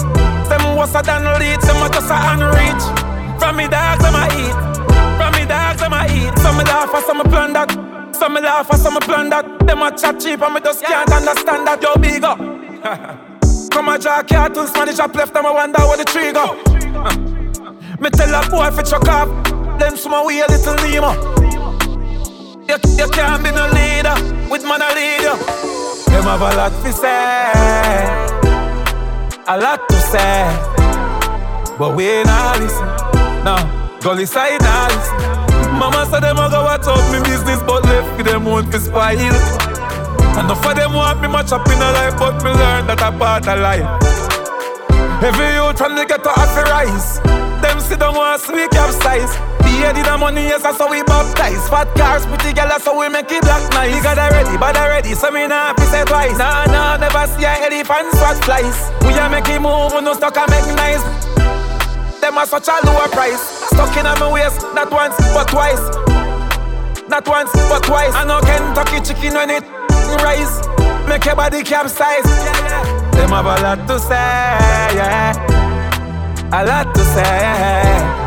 [0.49, 2.85] Them a than lead, them a just a unreach.
[3.39, 4.59] From me dogs, them a eat.
[5.19, 6.39] From me dogs, them a eat.
[6.39, 7.94] Some me laugh, some me plan that.
[8.15, 9.67] Some me laugh, and some me plan that.
[9.67, 11.83] Them a chat cheap, and me just can't understand that.
[11.83, 12.39] Yo, big up.
[13.71, 16.55] Come a draw cartoons, man, the shop left, them a wonder where the go.
[18.01, 19.29] me tell a boy fi chuck off.
[19.81, 21.11] Them some a way a little Nemo.
[22.69, 24.15] You, you can't be no leader
[24.49, 25.37] with man a lead you.
[26.07, 27.53] Them have a lot to say,
[29.49, 30.47] a lot to say,
[31.77, 32.87] but we not listen.
[33.45, 35.44] No, gully side not listen.
[35.79, 38.79] Mama said them a go watch out me business, but left with them want to
[38.81, 39.19] spoil.
[40.39, 43.11] Enough of them want me much up in a life, but me learn that a
[43.19, 43.87] part of life.
[45.23, 47.21] Every youth from the ghetto have to rise.
[47.63, 49.31] them sit down want we capsize.
[49.63, 51.69] Beard in the money, yes, that's how we baptize.
[51.69, 53.95] Fat cars, pretty girl, that's how we make it black nice.
[53.95, 56.37] We got ready, but ready, so me nah fi say twice.
[56.37, 58.91] Nah, nah, never see a elephant swat flies.
[59.07, 61.03] We a make it move, we no stuck and make nice.
[62.21, 63.64] Them are such a lower price.
[63.75, 65.83] Stuck in my waist, not once, but twice.
[67.09, 68.15] Not once, but twice.
[68.15, 69.65] I know Kentucky chicken when it
[70.23, 70.63] rise.
[71.09, 72.23] Make your body capsize.
[73.15, 74.15] Them have a lot to say,
[74.95, 75.35] yeah.
[76.53, 78.25] A lot to say.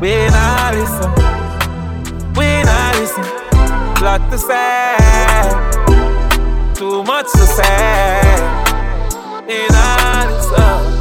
[0.00, 1.10] We not listen.
[2.34, 3.24] We not listen.
[4.02, 4.96] Lot to say.
[6.74, 8.20] Too much to say.
[9.46, 10.91] We not listen.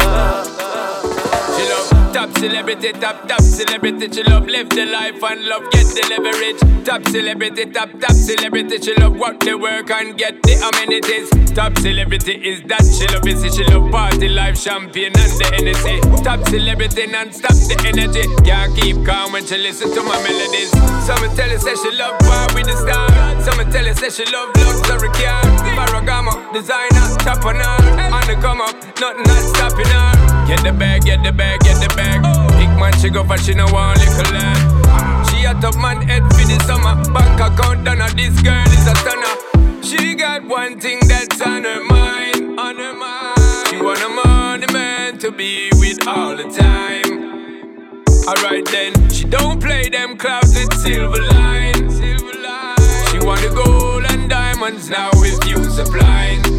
[2.13, 4.11] Top celebrity, top top celebrity.
[4.11, 6.85] She love live the life and love get the leverage.
[6.85, 8.81] Top celebrity, top top celebrity.
[8.81, 11.29] She love work the work and get the amenities.
[11.55, 13.49] Top celebrity is that she love busy.
[13.49, 15.97] She love party life, champagne and the Hennessy.
[16.21, 18.27] Top celebrity non-stop the energy.
[18.43, 20.69] Can't keep calm when she listen to my melodies.
[21.07, 23.07] Some tell her say she love bar with the star.
[23.39, 25.41] Some tell her say she love luxury car.
[25.79, 27.79] Ferragamo, designer, top on her.
[28.11, 30.20] On the come up, nothing not stopping her.
[30.51, 32.21] Get the bag, get the bag, get the bag.
[32.59, 35.29] Big man, she go for she no want little lad.
[35.29, 36.95] She a top man head for the summer.
[37.13, 37.99] Bank account done.
[38.17, 39.81] This girl is a stunner.
[39.81, 43.67] She got one thing that's on her mind, on her mind.
[43.69, 48.03] She want a money man to be with all the time.
[48.27, 51.89] Alright then, she don't play them clouds with silver line.
[51.89, 52.75] Silver line.
[53.09, 56.50] She want the gold and diamonds now with you supplying.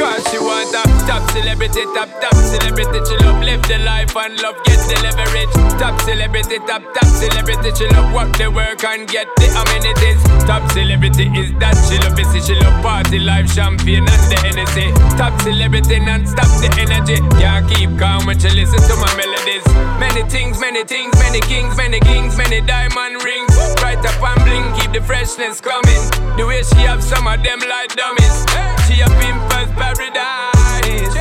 [0.00, 3.04] Cause she want a top celebrity, top top celebrity.
[3.04, 5.52] She love live the life and love get the leverage.
[5.76, 7.68] Top celebrity, top top celebrity.
[7.76, 10.24] She love work the work and get the amenities.
[10.48, 12.40] Top celebrity is that she love busy.
[12.40, 14.88] She love party life, champagne and the Hennessy.
[15.20, 17.20] Top celebrity non-stop the energy.
[17.36, 19.68] Can't keep calm when she listen to my melodies.
[20.00, 23.52] Many things, many things, many kings, many kings, many diamond rings.
[23.84, 26.00] Right up and bling, keep the freshness coming.
[26.40, 28.48] The way she have some of them like dummies.
[28.88, 31.16] She a pimpers paradise.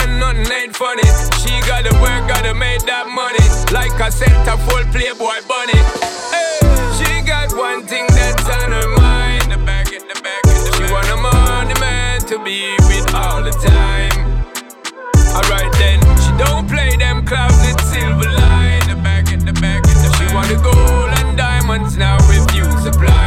[0.00, 1.06] And nothing ain't funny.
[1.40, 3.44] She gotta work, gotta make that money.
[3.72, 5.80] Like I said, a center full playboy bunny.
[6.32, 6.60] Hey,
[6.98, 9.52] she got one thing that's on her mind.
[9.52, 10.42] The back, the back,
[10.76, 14.44] She want a money man to be with all the time.
[15.34, 18.86] Alright then, she don't play them clouds with silver line.
[18.88, 19.84] The back, the back,
[20.18, 23.23] She want the gold and diamonds now with you supplying.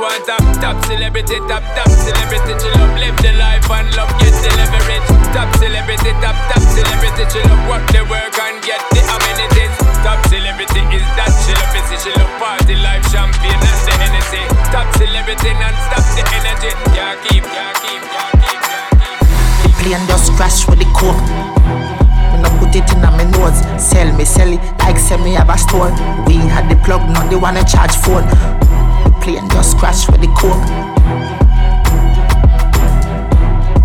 [0.00, 2.56] Want a top celebrity, top top celebrity.
[2.56, 5.04] She love live the life and love get the leverage.
[5.36, 7.28] Top celebrity, top top celebrity.
[7.28, 9.76] She love work the work and get the amenities.
[10.00, 12.00] Top celebrity is that she love busy.
[12.00, 14.40] She love party life, champagne and the Hennessy.
[14.72, 16.72] Top celebrity non-stop the energy.
[16.96, 18.96] Can't keep, can't keep, can't keep, can't
[19.68, 19.74] keep.
[19.84, 21.20] Plane just crash with the coke.
[22.32, 23.60] Me no put it in a me nose.
[23.76, 25.92] Sell me, sell it like say me have a store.
[26.24, 28.24] We had the plug, not the one I charge phone.
[29.20, 30.66] Plane just crash with the coke.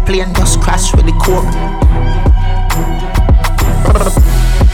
[0.05, 1.45] Plane just crash with the coke.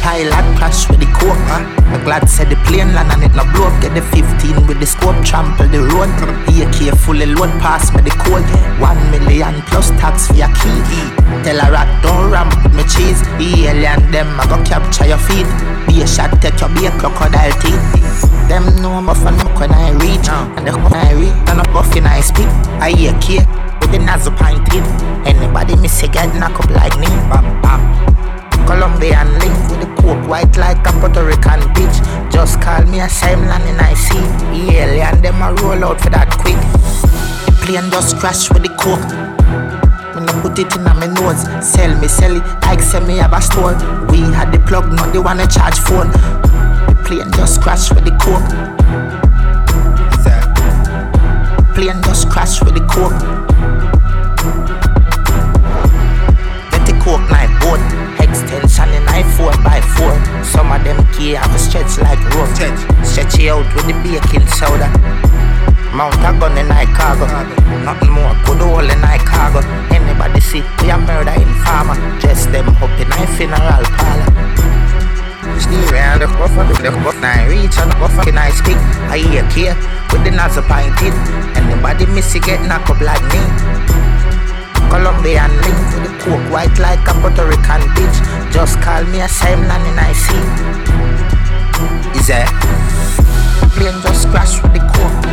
[0.02, 1.62] Pilot crash with the huh?
[1.94, 3.76] I'm glad said the plane land and it no blow up.
[3.82, 6.10] Get the 15 with the scope, trample the road.
[6.50, 8.42] AK fully load, pass me the code.
[8.82, 10.82] One million plus tax for your key.
[11.46, 13.22] Tell a rat don't ramp with me cheese.
[13.38, 15.46] The alien them I go capture your feet.
[15.86, 17.86] Be a shot, take your be a crocodile teeth.
[18.50, 20.28] Them know and up when I reach.
[20.58, 22.50] And the when I reach, and up off in I speak.
[22.82, 22.90] I
[23.22, 23.40] key
[23.80, 24.82] with the nozzle pointed.
[25.30, 27.08] Anybody miss a get knock up like me.
[27.30, 28.21] Bam, bam.
[28.72, 31.98] Colombian link with the coke white like a Puerto Rican bitch.
[32.32, 34.24] Just call me a land and I see.
[34.72, 36.56] Alien them a roll out for that quick.
[37.46, 39.04] The plane just crash with the coke.
[40.16, 41.44] When I put it in my nose.
[41.60, 43.76] Sell me, sell it like sell me have a store.
[44.08, 46.08] We had the plug, not the one to charge phone.
[46.88, 48.48] The plane just crash with the coke.
[51.76, 53.20] Plane just crash with the coke.
[56.72, 58.01] Get the coke knife boat.
[58.62, 62.54] In I 4 by 4 Some of them key have a stretch like rope.
[63.02, 63.40] Stretch.
[63.42, 64.86] It out with the baking soda.
[65.98, 67.26] Mount a gun in I cargo
[67.82, 71.98] Nothing more could hold in I cargo Anybody see we a murder informer?
[72.22, 74.30] Dress them up in I funeral parlor.
[75.58, 78.78] Steer and the cuff of the cuff I reach and the cuff in I speak
[79.10, 79.76] I hear care
[80.14, 81.14] with the nozzle pointed.
[81.58, 84.01] Anybody miss it get knock up like me
[84.92, 88.18] Colombian link to the coke white like a Puerto Rican bitch.
[88.52, 90.36] Just call me a same and I see.
[92.20, 92.52] Is that?
[93.72, 95.24] Plane just crash with the coke.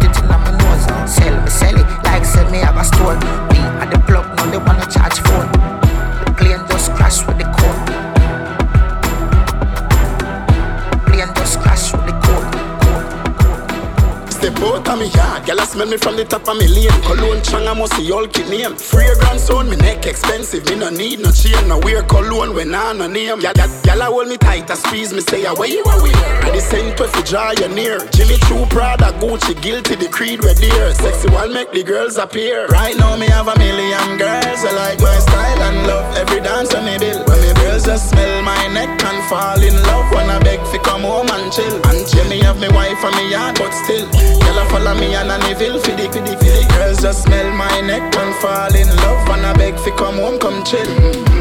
[0.00, 3.20] Put it in my nose, sell me, sell it like sell me have a store.
[3.52, 5.44] We at the plug, now they wanna charge for
[6.24, 7.84] The plane just crash with the coke.
[11.12, 12.56] Plane just crash with the coke.
[14.30, 15.33] Step out of me, yeah.
[15.46, 16.88] Girl, I smell me from the top of me lane.
[17.04, 18.76] Cologne chang, I must see all kid name.
[18.76, 20.64] Fragrance on me neck expensive.
[20.70, 23.40] Me no need no chain, no wear cologne when I no name.
[23.40, 26.16] Girl, girl, girl, I hold me tight, I squeeze me say, where you are wear?
[26.44, 28.00] I the same if you draw you near.
[28.16, 30.94] Jimmy Choo, Prada, Gucci, guilty, the creed, red dear.
[30.94, 32.66] Sexy one make the girls appear.
[32.68, 34.64] Right now me have a million girls.
[34.64, 37.20] I like my style and love every dance on me bill.
[37.28, 40.08] When me girls just smell my neck and fall in love.
[40.10, 41.76] When I beg fi come home and chill.
[41.84, 44.08] Until me have me wife and me yard, but still.
[44.08, 47.24] Girl, I follow me and I feel for the, for the, for the girls just
[47.24, 49.28] smell my neck and fall in love.
[49.28, 50.84] When I beg fi come home, come chill.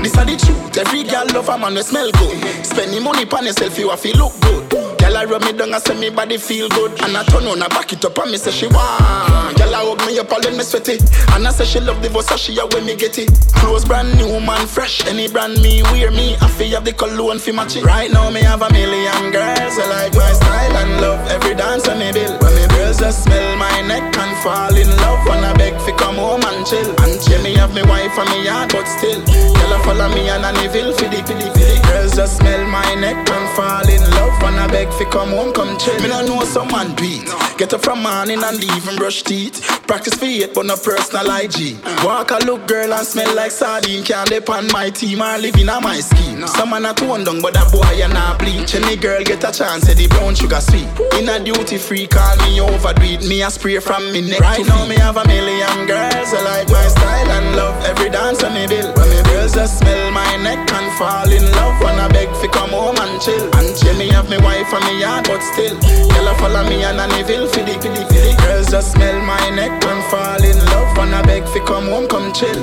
[0.01, 0.77] This are the truth.
[0.77, 2.65] Every girl love a man we smell good.
[2.65, 4.92] Spending money pon yourself, you have to look good.
[5.13, 6.89] Girl, I rub me down and say me body feel good.
[7.03, 9.53] And I turn on, I back it up and me say she want.
[9.61, 10.97] Girl, I hug me up all when me sweaty.
[11.37, 13.29] And I say she love the Versace, yeah, when me get it.
[13.61, 15.05] Clothes brand new, man, fresh.
[15.05, 16.33] Any brand me wear me.
[16.41, 17.85] I feel have the cologne fi match it.
[17.85, 19.77] Right now me have a million girls.
[19.77, 22.33] I like my style and love every dance on me bill.
[22.41, 25.21] When me girls just smell my neck and fall in love.
[25.29, 26.89] When I beg fi come home and chill.
[27.05, 29.21] Until me have me wife and me yard, but still.
[29.29, 31.53] Girl, I follow me and I feel fi the, the.
[31.53, 31.82] Girls
[32.23, 34.41] just smell my neck and fall in love.
[34.41, 35.99] When I beg fi come home, come chill.
[36.01, 37.27] Me no know some man beat.
[37.57, 39.59] Get up from morning and leave and brush teeth.
[39.87, 41.75] Practice for it, but no personal IG.
[42.03, 44.03] Walk a look girl and smell like sardine.
[44.05, 46.47] Can't depend my team or living on my scheme.
[46.47, 48.73] Some man a tone down, but that boy you not bleach.
[48.75, 50.87] Any girl get a chance, say the brown sugar sweet.
[51.19, 53.27] In a duty free, call me overdo it.
[53.27, 56.31] Me a spray from me neck Right now me have a million girls.
[56.31, 59.02] I like my style and love every dance on me bill.
[59.43, 61.75] Girls just smell my neck and fall in love.
[61.81, 63.43] When I beg fi come home and chill.
[63.59, 65.75] Until me have me wife and me yard, but still.
[66.15, 68.37] Girl a follow me and I feel fi the, fi fi the.
[68.39, 70.95] Girls just smell my neck and fall in love.
[70.95, 72.55] When I beg fi come home, come chill.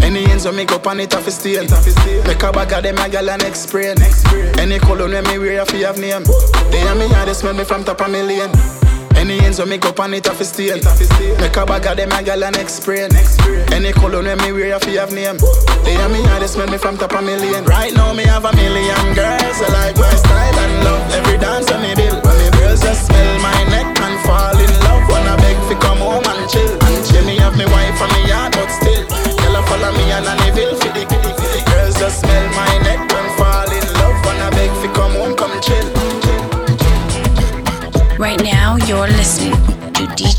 [0.00, 1.64] Any ends when me go on it off steel
[2.24, 3.96] Make a bag of them a gal and explain
[4.56, 6.22] Any cologne when me wear if you have name
[6.70, 8.50] They and me and they smell me from top of million
[9.26, 10.78] any ends when me go on it off a steel
[11.40, 13.10] Make a bag of them a gal and explain.
[13.74, 15.38] Any cologne when me wear if you have name.
[15.82, 17.64] They and me and they smell me from top of million.
[17.64, 21.02] Right now me have a million girls I like my style and love.
[21.18, 24.72] Every dance on me bill When me girls just smell my neck and fall in
[24.86, 25.10] love.
[25.10, 26.72] I beg fi come home and chill.
[26.86, 29.02] Until me have me wife and me yard but still.
[29.10, 31.02] Girl, follow me and I feel for the
[31.66, 33.15] girls just smell my neck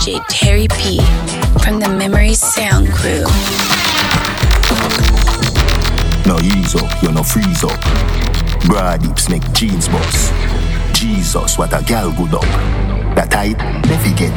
[0.07, 1.01] DJ Terry P
[1.59, 3.25] from the Memory Sound Crew.
[6.25, 7.77] No ease up, you no freeze up.
[8.67, 10.33] Broad hips make jeans bust.
[10.93, 12.41] Jesus, what a gal good up.
[13.17, 14.31] That tight, never get.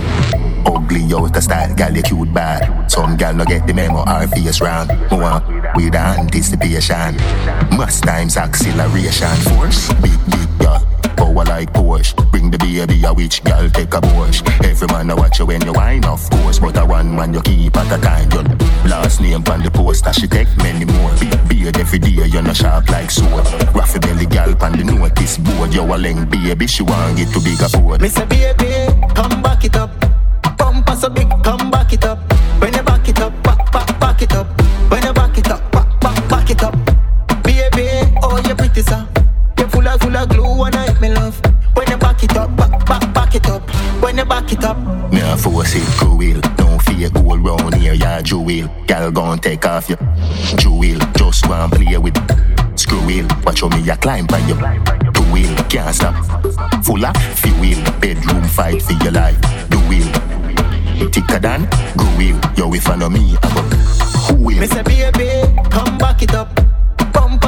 [0.66, 2.90] Ugly out the style, gal you cute bad.
[2.90, 4.90] Some gal no get the memo, our face round.
[5.12, 5.40] More
[5.76, 7.14] with anticipation.
[7.76, 9.92] Must times acceleration force.
[10.02, 10.99] Big, big gal.
[11.30, 12.14] Power like Porsche.
[12.32, 14.42] Bring the baby, a witch gal take a Porsche.
[14.64, 16.58] Every man a watch you when you wine, of course.
[16.58, 18.30] But a one man you keep at a time.
[18.32, 18.42] Your
[18.90, 21.12] last name on the poster, she take many more.
[21.20, 23.44] Big beard every day, you no sharp like sword.
[23.74, 25.72] Raffy belly gal on the notice board.
[25.72, 28.00] You a leng baby, she want get to bigger board.
[28.00, 29.90] Me say baby, come back it up.
[30.58, 31.59] Bumper a big, come
[44.50, 45.12] back it up.
[45.12, 46.40] Me a force it cruel.
[46.56, 48.68] Don't fear all round here, ya jewel.
[48.86, 49.98] Gal gon' take off your
[50.56, 50.98] jewel.
[51.16, 52.16] Just want play with
[52.78, 53.26] screw wheel.
[53.44, 54.58] Watch how me a climb by your
[55.12, 55.54] two wheel.
[55.68, 56.14] Can't stop.
[56.84, 57.82] Full of fuel.
[58.00, 59.40] Bedroom fight for your life.
[59.68, 60.06] Do wheel.
[61.10, 62.38] Thicker than go wheel.
[62.56, 63.62] Yo, if I know me, I go
[64.26, 64.60] who will.
[64.60, 65.30] Me say baby,
[65.70, 66.48] come back it up.
[67.12, 67.39] Bumper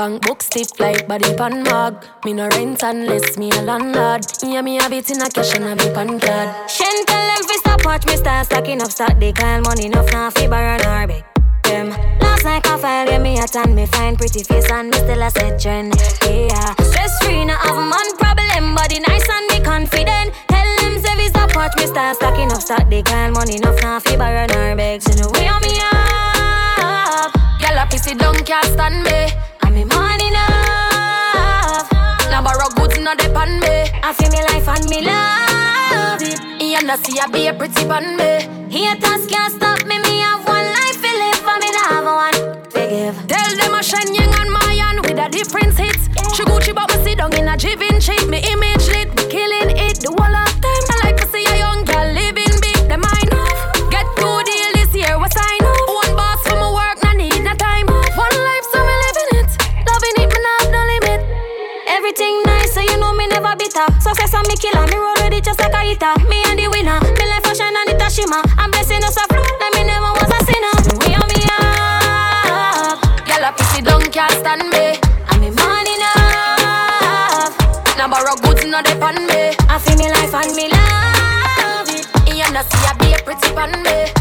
[0.00, 2.06] Bank book stiff like body pan mug.
[2.24, 4.24] Me no rent unless me a landlord.
[4.42, 6.70] Yeah, me have it in a cash and a be pan card.
[6.70, 9.18] Shen tell them fi stop watch me start stacking up stock.
[9.20, 11.22] They call money enough now fi borrow nor beg
[11.64, 11.90] them.
[12.18, 15.20] Last night I file get me a tan, me find pretty face and me still
[15.20, 15.92] a set trend.
[16.24, 20.32] Yeah, stress free, not have man problem, body nice and me confident.
[20.48, 22.88] Tell them say we stop watch me start stacking up stock.
[22.88, 25.02] They call money enough now fi borrow nor beg.
[25.02, 27.36] So no way on me up.
[27.60, 29.49] Girl a pissy don't can't stand me.
[30.30, 31.90] Enough.
[32.30, 33.90] Now borrow goods no depend me.
[34.02, 36.38] I feel me life and me love it.
[36.62, 38.46] You know see I be a pretty pan me.
[38.70, 39.98] Haters can't stop me.
[39.98, 42.38] Me have one life to live and me not have one.
[42.70, 43.16] to give.
[43.26, 46.08] Tell them a Shen Yang and Mayan with a different hits.
[46.36, 47.80] She Gucci but me sit down in a shape.
[48.28, 48.79] Me image
[64.60, 66.12] killer, me roll with it just like a hitter.
[66.28, 68.44] Me and the winner, me life a shine and it a shimmer.
[68.60, 70.76] I'm blessing us a flow, like me never was a sinner.
[71.00, 75.00] We on me up, girl a pissy don't can't stand me.
[75.32, 77.56] And me money enough.
[77.96, 79.56] Now borrow goods no depend me.
[79.72, 82.04] I feel me life and me love it.
[82.28, 84.19] You know see I be a pretty pan me.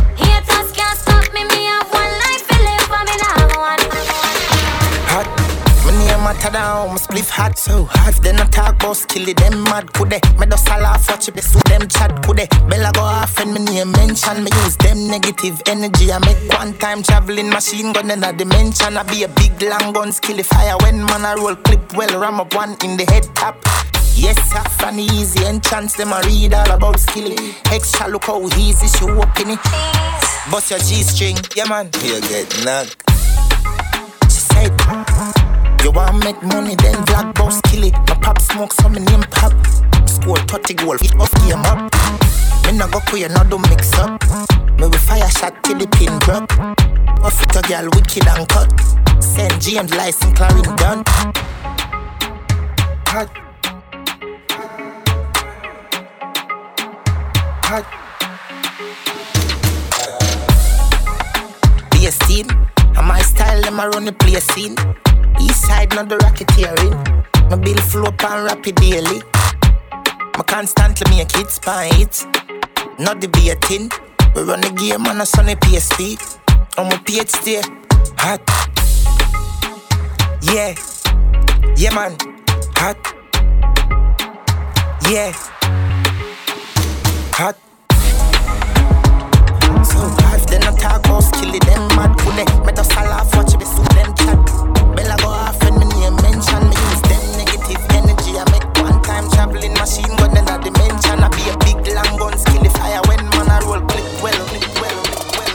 [6.99, 8.21] Spliff hot so hot.
[8.21, 10.21] Then I talk about skilly, them mad could they?
[10.37, 12.47] Me just a laugh watch it, so them chat could they?
[12.69, 16.11] Bella go off and me name mention me use them negative energy.
[16.11, 18.97] I make one time traveling machine gun in a dimension.
[18.97, 22.39] I be a big long gun skilly fire when man I roll clip well ram
[22.39, 23.57] up one in the head top.
[24.15, 27.37] Yes, sir, funny easy entrance, them I read all about skilly.
[27.71, 29.59] Extra look how easy she walk in it.
[30.51, 33.01] Bust your G string, yeah man, you get knocked.
[34.23, 35.48] She said,
[35.83, 37.93] You want make money, then black boss kill it.
[37.93, 39.53] My pop smoke, so me name pop.
[40.07, 41.91] Score 30 goal, it off game up.
[42.65, 44.21] Me no go queer, no do mix up.
[44.79, 46.51] Me we fire shot till the pin broke.
[47.23, 48.69] Off it a girl, wicked and cut.
[49.23, 51.03] Send James license, Clarendon done.
[53.07, 53.29] Hot.
[57.63, 57.99] Hot.
[62.99, 64.75] And my style, them a run the place scene.
[65.41, 66.93] East side, not the racketeering.
[67.49, 69.21] My bill flow up and rapid daily.
[70.37, 72.25] My constantly make it spite.
[72.99, 73.89] Not the baiting.
[74.35, 76.19] We run the game on a sunny PSP.
[76.77, 77.63] On my PhD.
[78.19, 78.41] Hot.
[80.41, 80.75] Yeah.
[81.77, 82.17] Yeah, man.
[82.75, 82.97] Hot.
[85.09, 85.31] Yeah.
[87.39, 87.55] Hot.
[89.85, 92.45] So hot, then I talk about skilly, them mad could they?
[92.65, 94.39] Me just a laugh, watch me suit them chat.
[94.95, 98.37] Bella go off and me name mention me use them negative energy.
[98.37, 101.19] I make one time traveling machine gun in a dimension.
[101.23, 104.67] I be a big long gun the fire when man I roll clip well, clip
[104.81, 105.53] well, clip well.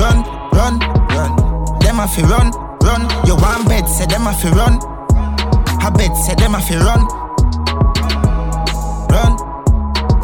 [0.00, 0.18] Run,
[0.52, 0.74] run,
[1.12, 1.32] run.
[1.80, 2.50] Them a fi run,
[2.82, 3.02] run.
[3.26, 4.80] You want bed, say them a fi run.
[5.82, 6.76] I bet, say them a fi.
[6.76, 7.02] Run,
[9.12, 9.32] run,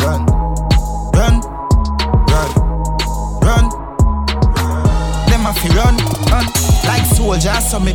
[0.01, 0.23] run,
[5.59, 5.97] fi run,
[6.31, 6.47] run.
[6.85, 7.93] Like soldiers, so me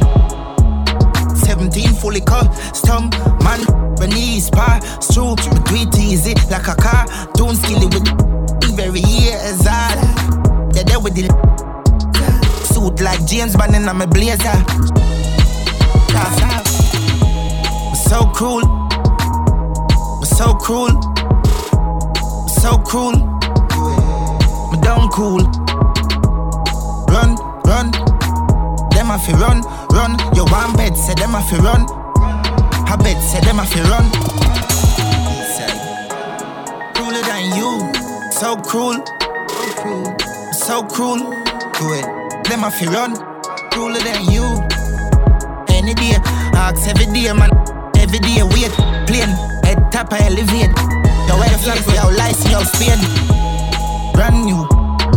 [1.35, 3.09] 17 fully custom
[3.43, 3.61] man.
[3.97, 5.35] When knees pass through
[5.71, 7.05] we do easy like a car.
[7.33, 9.99] Don't skill it with very years hard
[10.73, 11.29] they there with the
[12.73, 14.57] suit like James Bond in my blazer.
[18.09, 18.61] So cruel
[20.23, 20.89] so cruel
[22.47, 23.15] so cruel
[24.71, 25.41] I'm down cool
[27.65, 27.91] run
[29.03, 29.61] them a fi run,
[29.91, 30.11] run.
[30.35, 31.83] Your one bed, say them a fi run.
[32.87, 34.05] I bet, say them a fi run.
[36.93, 37.91] Crueler than you,
[38.31, 39.03] so cruel,
[40.53, 41.19] so cruel.
[41.79, 42.05] Do it,
[42.47, 43.15] them a fi run.
[43.71, 44.45] Crueler than you.
[45.69, 46.15] Any day,
[46.55, 47.51] ask every day, man.
[47.97, 48.71] Every day, wait,
[49.07, 49.33] plane,
[49.65, 50.71] head top, I elevate.
[51.27, 52.99] You wear the flag for your license, your Spain.
[54.13, 54.67] Brand new,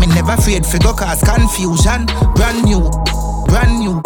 [0.07, 2.07] me never afraid for go cause confusion.
[2.35, 2.91] Brand new,
[3.47, 4.01] brand new.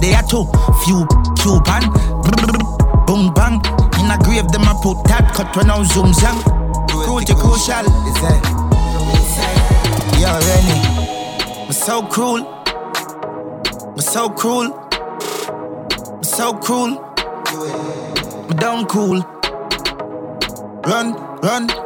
[0.00, 0.46] They are too
[0.84, 1.06] few
[1.38, 1.82] Cuban.
[3.06, 3.60] Boom bang.
[4.00, 6.38] In a grave, them a put that cut when I zoom zang.
[6.88, 7.86] Cruelty crucial.
[8.06, 8.42] Is that?
[10.18, 11.66] You already.
[11.66, 12.46] I'm so cruel.
[13.92, 14.72] I'm so cruel.
[16.12, 16.90] I'm so cruel.
[18.48, 19.20] Me down cool.
[20.84, 21.85] Run, run.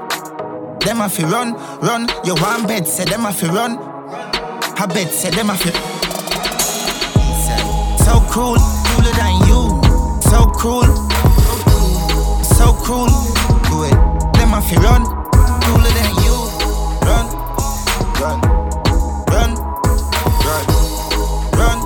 [0.85, 2.09] Them a fi run, run.
[2.25, 3.79] You want bed, say them a fi run.
[4.79, 5.71] I bet, say them a fi.
[8.05, 9.81] So cruel, crueler than you.
[10.31, 10.91] So cruel,
[12.43, 13.09] so cruel.
[13.69, 13.95] Do it.
[14.35, 15.05] Them a fi run,
[15.63, 16.37] crueler than you.
[17.07, 17.27] Run,
[18.21, 18.39] run,
[19.33, 19.51] run,
[20.47, 20.65] run,
[21.61, 21.79] run.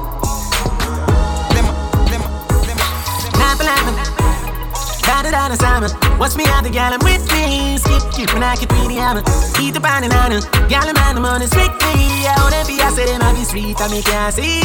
[1.55, 1.67] Them,
[2.11, 2.79] them, a- them.
[2.79, 5.03] a- Laugh, laugh.
[5.03, 6.04] Da da da da Simon.
[6.19, 7.79] Watch me out the gal, I'm with me.
[7.79, 9.23] Skip, skip, when I get really hammer.
[9.61, 10.41] Eat the banana.
[10.69, 12.27] Gal, man, I'm on the strictly.
[12.27, 14.61] I wanna be, I said might be sweet, I make you see.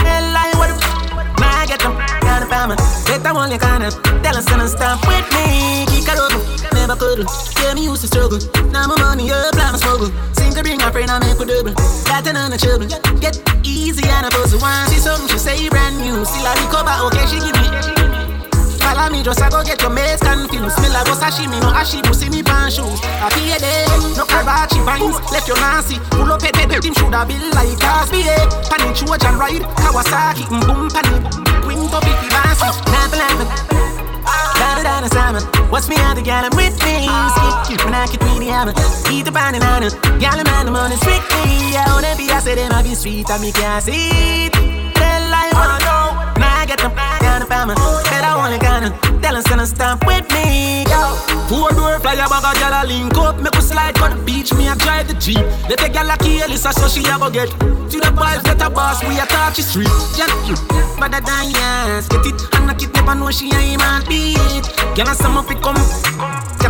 [0.00, 1.04] Hell, I what the
[1.44, 2.76] I get them, got a family.
[3.04, 3.90] Get that one, you kinda.
[4.24, 5.84] Tell us, and stop with me.
[5.88, 6.40] Kick it over,
[6.72, 7.24] never could.
[7.56, 8.40] Tell me used to struggle.
[8.72, 10.12] Now my money up, I'm a smuggle.
[10.32, 11.72] Sing to bring a friend, I make a double.
[12.08, 12.88] Got the children.
[13.20, 14.88] Get easy, and I the one.
[14.88, 16.24] See something, she say brand new.
[16.24, 18.03] Still I recover, okay, she give me.
[18.94, 20.78] Follow me, just I go get your mates confused.
[20.78, 23.02] Smell like go sashimi, no ashi, pussy me pan shoes.
[23.02, 25.98] I pay them, no Karachi vines, left your Nancy.
[26.14, 28.46] Pull up at the team, should have been like Cosby, eh?
[28.70, 31.10] Panny Trojan ride, Kawasaki, boom, panny.
[31.66, 33.42] Queen to picky bossy, lamp, lamp.
[34.62, 35.42] Da da da da Simon,
[35.74, 37.10] what's me out the gal, I'm with me.
[37.34, 38.78] Skip, skip, when I get really hammer.
[39.10, 39.90] Eat the banana,
[40.22, 41.74] gal, man, I'm on the strictly.
[41.74, 44.54] I wanna be, I said, it might be sweet, I make you see it.
[44.94, 45.50] Tell I
[45.82, 46.38] know.
[46.38, 46.90] Now I get the
[47.42, 47.74] family.
[48.04, 48.90] Bet I wanna kinda
[49.20, 50.84] tell us to stop with me.
[50.84, 51.16] Yo.
[51.48, 53.36] Four door fly a bag of gyal link up.
[53.38, 54.52] Make us slide on the beach.
[54.54, 55.44] Me a drive the jeep.
[55.68, 57.50] Let the gyal a kill this so she a go get.
[57.50, 59.02] To the boys get a boss.
[59.02, 59.88] We a touch the street.
[60.16, 60.56] You,
[61.00, 62.08] better than yes.
[62.08, 64.64] Get it and knock it never know she ain't man beat.
[64.94, 65.76] Gyal a some up it come.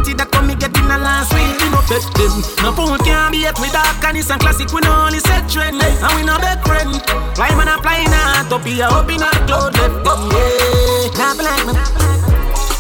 [0.05, 1.57] It that come me get in the last week.
[1.65, 2.45] We no bet them.
[2.61, 4.69] No fool can't be it with dark and it's a classic.
[4.69, 5.97] We no only set trend eh.
[5.97, 6.93] and we no best friend.
[7.33, 10.05] Fly man a fly not up here up in a cloud left.
[10.05, 11.73] Yeah, not like me.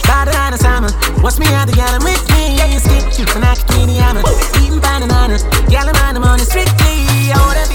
[0.04, 0.92] Better than a summer.
[1.24, 2.60] What's me out the gal with me?
[2.60, 4.22] Yeah, you skip you and I can the hammer.
[4.60, 5.48] Eating bananas.
[5.72, 7.32] Gal man, I'm on the strictly.
[7.32, 7.73] I wanna be,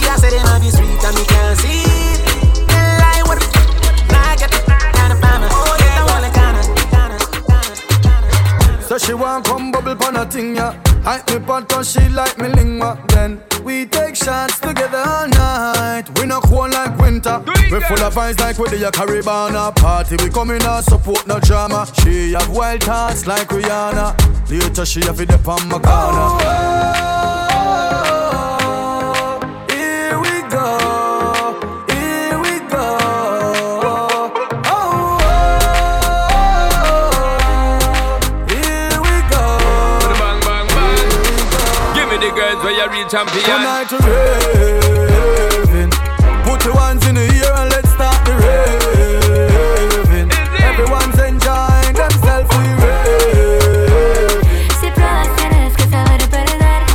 [11.70, 13.02] cause she like me lingua.
[13.10, 16.06] Then we take shots together all night.
[16.20, 17.42] We not cold like winter.
[17.72, 20.18] We full of vibes like we the Caribbean party.
[20.24, 21.88] We come in and support no drama.
[22.02, 24.16] She have wild thoughts like Rihanna.
[24.50, 26.44] Later she have it up on my corner.
[26.44, 26.90] Here
[42.90, 43.44] the girls real champion.
[43.44, 45.92] Tonight to raving.
[46.44, 50.30] Put your hands in the air and let's start the raving.
[50.62, 52.50] Everyone's enjoying themselves.
[52.58, 54.44] We raving.
[54.80, 56.86] Si pruebas tienes que saber perder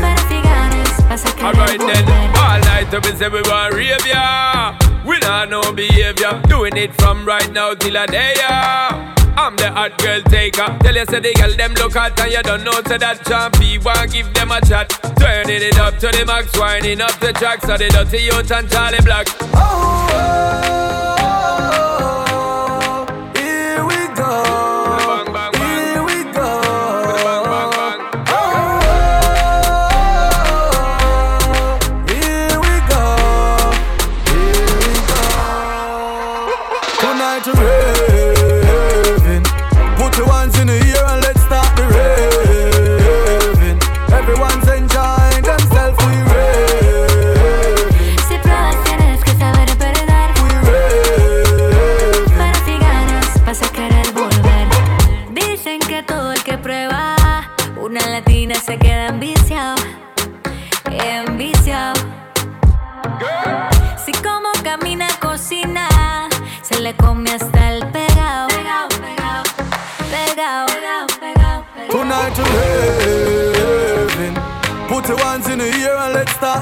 [0.00, 4.06] Pero si ganas vas a querer Alright then, all night we say we want rave
[4.06, 4.76] ya.
[5.04, 9.09] We not no behavior, doing it from right now till a day ya.
[9.40, 10.76] I'm the hot girl taker.
[10.80, 13.82] Tell you say the girl them look hot and you don't know say that champy
[13.82, 14.90] want give them a chat.
[15.18, 18.70] Turning it up to the max, winding up the tracks of the dirty youth and
[18.70, 19.28] Charlie Black.
[19.28, 20.89] Here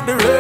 [0.07, 0.38] the raving.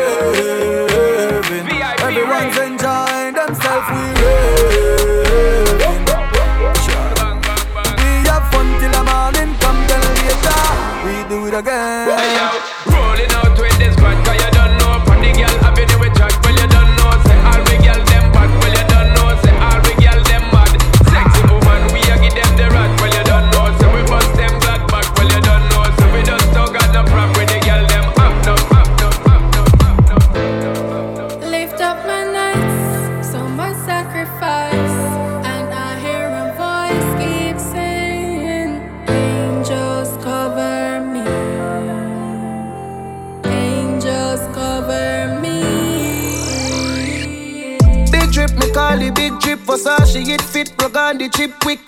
[51.19, 51.81] The chip quick.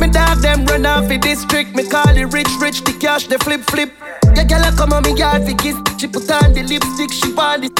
[0.00, 1.74] Me dog them run off the district.
[1.76, 3.92] Me call it rich, rich, the cash, the flip, flip.
[4.34, 5.76] Yeah, girl, I come on me yard fi kiss.
[5.98, 7.70] She put on the lipstick, she the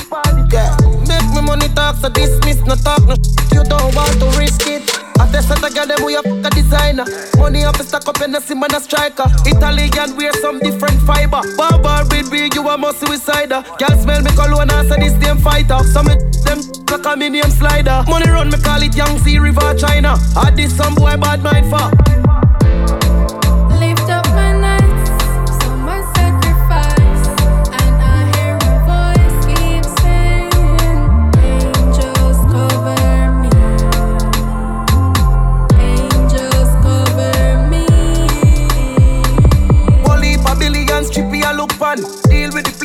[0.53, 0.77] yeah.
[1.09, 3.15] Make me money talk, so dismiss, no talk, no
[3.53, 4.88] You don't want to risk it.
[5.19, 7.05] I test the girl them we a fuck a designer.
[7.37, 9.27] Money up stack up in the sim and a striker.
[9.45, 11.43] Italian wear some different fiber.
[11.57, 13.63] Barbar wig, you a must suicider.
[13.79, 15.79] Girl smell me cologne and say this damn fighter.
[15.85, 18.05] Some of them like a me name slider.
[18.09, 20.17] Money run me call it Yangtze River China.
[20.37, 22.48] I did some boy bad mind for.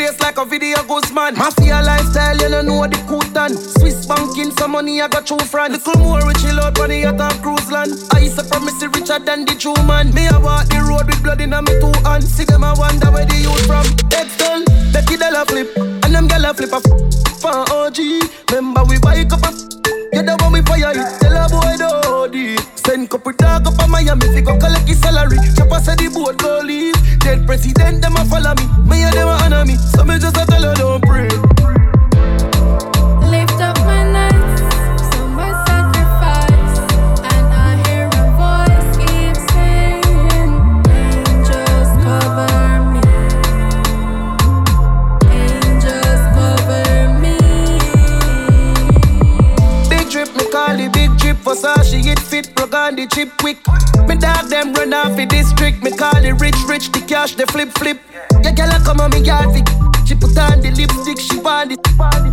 [0.03, 1.35] Place like a video Guzman.
[1.35, 3.51] Mafia lifestyle, you don't know the Kutan.
[3.55, 5.73] Swiss banking, some money I got true friend.
[5.73, 7.91] Little more we chill out on the yacht on cruise land.
[8.13, 10.13] I used to promise it richer than the true man.
[10.13, 12.27] Me I walk the road with blood in me two hands.
[12.27, 13.85] See them I wonder where the youth from.
[14.11, 17.99] Excel, Becky Della flip, and them gala flip a f- for OG.
[18.51, 19.25] Remember we buy a
[20.11, 23.33] cup of you the one we fire it, tell a boy the OD Send couple
[23.33, 25.37] dog up a Miami, fi go collect his salary.
[25.55, 28.89] Chopper say the boat go leave Dead president, them a follow me.
[28.89, 29.75] Me and them a honor me.
[29.75, 31.29] So me just a tell her don't pray
[51.53, 53.57] Versace, it fit, plug on the chip quick.
[54.07, 55.83] Me dog them run off the district.
[55.83, 57.99] Me call it rich, rich, the cash, the flip, flip.
[58.43, 59.53] Yeah, girl, I come on me yard
[60.07, 61.79] She put on the lipstick, she want it.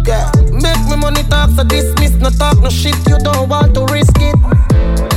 [0.09, 0.33] Yeah.
[0.51, 2.13] Make me money talk, so dismiss.
[2.13, 5.10] No talk, no shit, you don't want to risk it